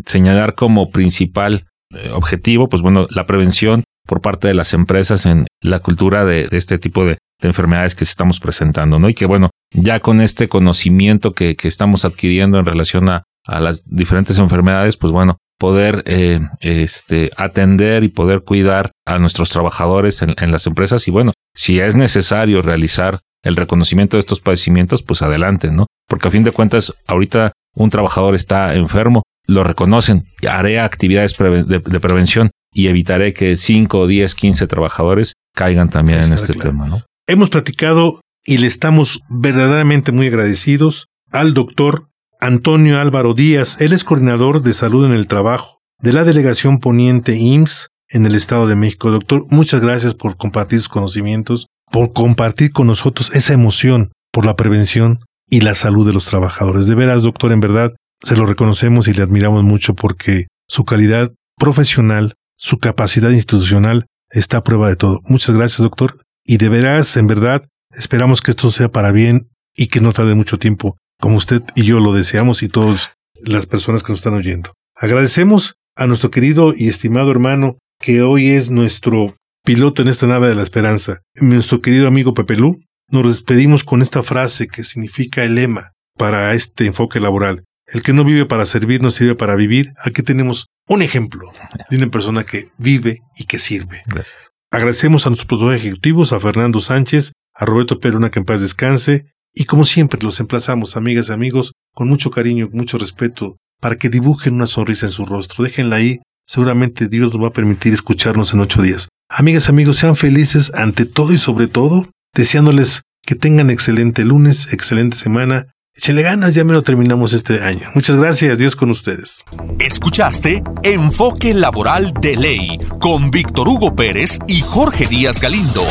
señalar 0.06 0.54
como 0.54 0.90
principal 0.90 1.64
objetivo, 2.12 2.68
pues 2.68 2.82
bueno, 2.82 3.06
la 3.10 3.26
prevención 3.26 3.84
por 4.06 4.20
parte 4.20 4.48
de 4.48 4.54
las 4.54 4.74
empresas 4.74 5.24
en 5.26 5.46
la 5.62 5.80
cultura 5.80 6.24
de, 6.24 6.48
este 6.50 6.78
tipo 6.78 7.04
de, 7.04 7.18
enfermedades 7.40 7.94
que 7.94 8.02
estamos 8.02 8.40
presentando, 8.40 8.98
¿no? 8.98 9.08
Y 9.08 9.14
que 9.14 9.26
bueno, 9.26 9.50
ya 9.72 10.00
con 10.00 10.20
este 10.20 10.48
conocimiento 10.48 11.32
que, 11.32 11.54
que 11.54 11.68
estamos 11.68 12.04
adquiriendo 12.04 12.58
en 12.58 12.64
relación 12.64 13.08
a, 13.08 13.22
a 13.46 13.60
las 13.60 13.88
diferentes 13.88 14.38
enfermedades, 14.38 14.96
pues 14.96 15.12
bueno, 15.12 15.38
poder 15.58 16.04
eh, 16.06 16.40
este, 16.60 17.30
atender 17.36 18.04
y 18.04 18.08
poder 18.08 18.42
cuidar 18.42 18.92
a 19.06 19.18
nuestros 19.18 19.50
trabajadores 19.50 20.22
en, 20.22 20.52
las 20.52 20.66
empresas. 20.66 21.08
Y 21.08 21.10
bueno, 21.10 21.32
si 21.54 21.80
es 21.80 21.96
necesario 21.96 22.62
realizar 22.62 23.18
el 23.42 23.56
reconocimiento 23.56 24.16
de 24.16 24.20
estos 24.20 24.40
padecimientos, 24.40 25.02
pues 25.02 25.22
adelante, 25.22 25.70
¿no? 25.70 25.86
Porque 26.06 26.28
a 26.28 26.30
fin 26.30 26.44
de 26.44 26.52
cuentas, 26.52 26.94
ahorita 27.06 27.52
un 27.78 27.90
trabajador 27.90 28.34
está 28.34 28.74
enfermo, 28.74 29.22
lo 29.46 29.64
reconocen, 29.64 30.26
haré 30.48 30.80
actividades 30.80 31.36
de, 31.38 32.00
prevención 32.00 32.50
y 32.72 32.88
evitaré 32.88 33.32
que 33.32 33.56
5, 33.56 34.06
10, 34.06 34.34
15 34.34 34.66
trabajadores 34.66 35.34
caigan 35.54 35.88
también 35.88 36.22
en 36.22 36.32
este 36.32 36.54
tema, 36.54 36.86
¿no? 36.86 37.02
Hemos 37.26 37.50
platicado 37.50 38.20
y 38.44 38.58
le 38.58 38.66
estamos 38.66 39.20
verdaderamente 39.28 40.12
muy 40.12 40.26
agradecidos 40.26 41.06
al 41.30 41.54
doctor 41.54 42.08
Antonio 42.40 43.00
Álvaro 43.00 43.34
Díaz, 43.34 43.80
él 43.80 43.92
es 43.92 44.04
coordinador 44.04 44.62
de 44.62 44.72
salud 44.72 45.04
en 45.06 45.12
el 45.12 45.26
trabajo 45.26 45.78
de 46.00 46.12
la 46.12 46.24
delegación 46.24 46.78
poniente 46.78 47.36
IMSS 47.36 47.88
en 48.10 48.26
el 48.26 48.34
Estado 48.34 48.66
de 48.66 48.76
México. 48.76 49.10
Doctor, 49.10 49.44
muchas 49.50 49.80
gracias 49.80 50.14
por 50.14 50.36
compartir 50.36 50.78
sus 50.78 50.88
conocimientos, 50.88 51.66
por 51.90 52.12
compartir 52.12 52.72
con 52.72 52.86
nosotros 52.86 53.34
esa 53.34 53.54
emoción 53.54 54.12
por 54.32 54.46
la 54.46 54.56
prevención 54.56 55.20
y 55.50 55.60
la 55.60 55.74
salud 55.74 56.06
de 56.06 56.12
los 56.12 56.26
trabajadores. 56.26 56.86
De 56.86 56.94
veras, 56.94 57.22
doctor, 57.22 57.52
en 57.52 57.60
verdad, 57.60 57.94
se 58.20 58.36
lo 58.36 58.46
reconocemos 58.46 59.08
y 59.08 59.14
le 59.14 59.22
admiramos 59.22 59.64
mucho 59.64 59.94
porque 59.94 60.46
su 60.68 60.84
calidad 60.84 61.32
profesional, 61.56 62.34
su 62.56 62.78
capacidad 62.78 63.30
institucional 63.30 64.06
está 64.30 64.58
a 64.58 64.64
prueba 64.64 64.88
de 64.88 64.96
todo. 64.96 65.20
Muchas 65.24 65.54
gracias, 65.54 65.80
doctor. 65.80 66.20
Y 66.44 66.56
de 66.56 66.68
veras, 66.68 67.16
en 67.16 67.26
verdad, 67.26 67.66
esperamos 67.92 68.40
que 68.40 68.50
esto 68.50 68.70
sea 68.70 68.90
para 68.90 69.12
bien 69.12 69.48
y 69.74 69.86
que 69.86 70.00
no 70.00 70.12
tarde 70.12 70.34
mucho 70.34 70.58
tiempo 70.58 70.98
como 71.20 71.36
usted 71.36 71.62
y 71.74 71.84
yo 71.84 72.00
lo 72.00 72.12
deseamos 72.12 72.62
y 72.62 72.68
todas 72.68 73.14
las 73.40 73.66
personas 73.66 74.02
que 74.02 74.12
nos 74.12 74.20
están 74.20 74.34
oyendo. 74.34 74.72
Agradecemos 74.94 75.76
a 75.96 76.06
nuestro 76.06 76.30
querido 76.30 76.74
y 76.76 76.88
estimado 76.88 77.30
hermano 77.30 77.78
que 78.00 78.22
hoy 78.22 78.48
es 78.48 78.70
nuestro 78.70 79.34
piloto 79.64 80.02
en 80.02 80.08
esta 80.08 80.26
nave 80.26 80.48
de 80.48 80.54
la 80.54 80.62
esperanza, 80.62 81.20
nuestro 81.34 81.80
querido 81.80 82.08
amigo 82.08 82.34
Pepelú. 82.34 82.80
Nos 83.10 83.26
despedimos 83.26 83.84
con 83.84 84.02
esta 84.02 84.22
frase 84.22 84.68
que 84.68 84.84
significa 84.84 85.42
el 85.42 85.54
lema 85.54 85.92
para 86.18 86.52
este 86.52 86.84
enfoque 86.84 87.20
laboral. 87.20 87.64
El 87.86 88.02
que 88.02 88.12
no 88.12 88.22
vive 88.22 88.44
para 88.44 88.66
servir 88.66 89.00
no 89.00 89.10
sirve 89.10 89.34
para 89.34 89.56
vivir. 89.56 89.94
Aquí 90.04 90.22
tenemos 90.22 90.66
un 90.86 91.00
ejemplo 91.00 91.50
de 91.88 91.96
una 91.96 92.08
persona 92.08 92.44
que 92.44 92.68
vive 92.76 93.20
y 93.34 93.44
que 93.44 93.58
sirve. 93.58 94.02
Gracias. 94.06 94.50
Agradecemos 94.70 95.26
a 95.26 95.30
nuestros 95.30 95.46
productores 95.46 95.80
ejecutivos, 95.80 96.34
a 96.34 96.40
Fernando 96.40 96.80
Sánchez, 96.82 97.32
a 97.54 97.64
Roberto 97.64 97.98
Peruna, 97.98 98.30
que 98.30 98.40
en 98.40 98.44
paz 98.44 98.60
descanse, 98.60 99.32
y 99.54 99.64
como 99.64 99.86
siempre 99.86 100.20
los 100.22 100.38
emplazamos, 100.40 100.94
amigas 100.98 101.30
y 101.30 101.32
amigos, 101.32 101.72
con 101.94 102.08
mucho 102.08 102.30
cariño, 102.30 102.68
mucho 102.72 102.98
respeto, 102.98 103.56
para 103.80 103.96
que 103.96 104.10
dibujen 104.10 104.54
una 104.54 104.66
sonrisa 104.66 105.06
en 105.06 105.12
su 105.12 105.24
rostro. 105.24 105.64
Déjenla 105.64 105.96
ahí, 105.96 106.18
seguramente 106.46 107.08
Dios 107.08 107.32
nos 107.32 107.42
va 107.42 107.48
a 107.48 107.52
permitir 107.52 107.94
escucharnos 107.94 108.52
en 108.52 108.60
ocho 108.60 108.82
días. 108.82 109.08
Amigas 109.30 109.68
y 109.68 109.70
amigos, 109.70 109.96
sean 109.96 110.14
felices 110.14 110.74
ante 110.74 111.06
todo 111.06 111.32
y 111.32 111.38
sobre 111.38 111.68
todo, 111.68 112.06
deseándoles 112.34 113.02
que 113.22 113.34
tengan 113.34 113.70
excelente 113.70 114.24
lunes, 114.24 114.72
excelente 114.72 115.16
semana. 115.16 115.66
Échenle 115.94 116.22
ganas, 116.22 116.54
ya 116.54 116.64
me 116.64 116.72
lo 116.72 116.82
terminamos 116.82 117.32
este 117.32 117.60
año. 117.62 117.90
Muchas 117.94 118.16
gracias, 118.16 118.56
Dios 118.56 118.76
con 118.76 118.90
ustedes. 118.90 119.44
Escuchaste 119.80 120.62
Enfoque 120.84 121.52
Laboral 121.54 122.14
de 122.20 122.36
Ley 122.36 122.78
con 123.00 123.30
Víctor 123.30 123.68
Hugo 123.68 123.96
Pérez 123.96 124.38
y 124.46 124.60
Jorge 124.60 125.06
Díaz 125.06 125.40
Galindo. 125.40 125.84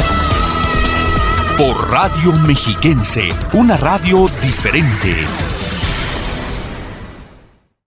por 1.57 1.89
Radio 1.89 2.33
Mexiquense, 2.33 3.29
una 3.53 3.77
radio 3.77 4.27
diferente. 4.43 5.25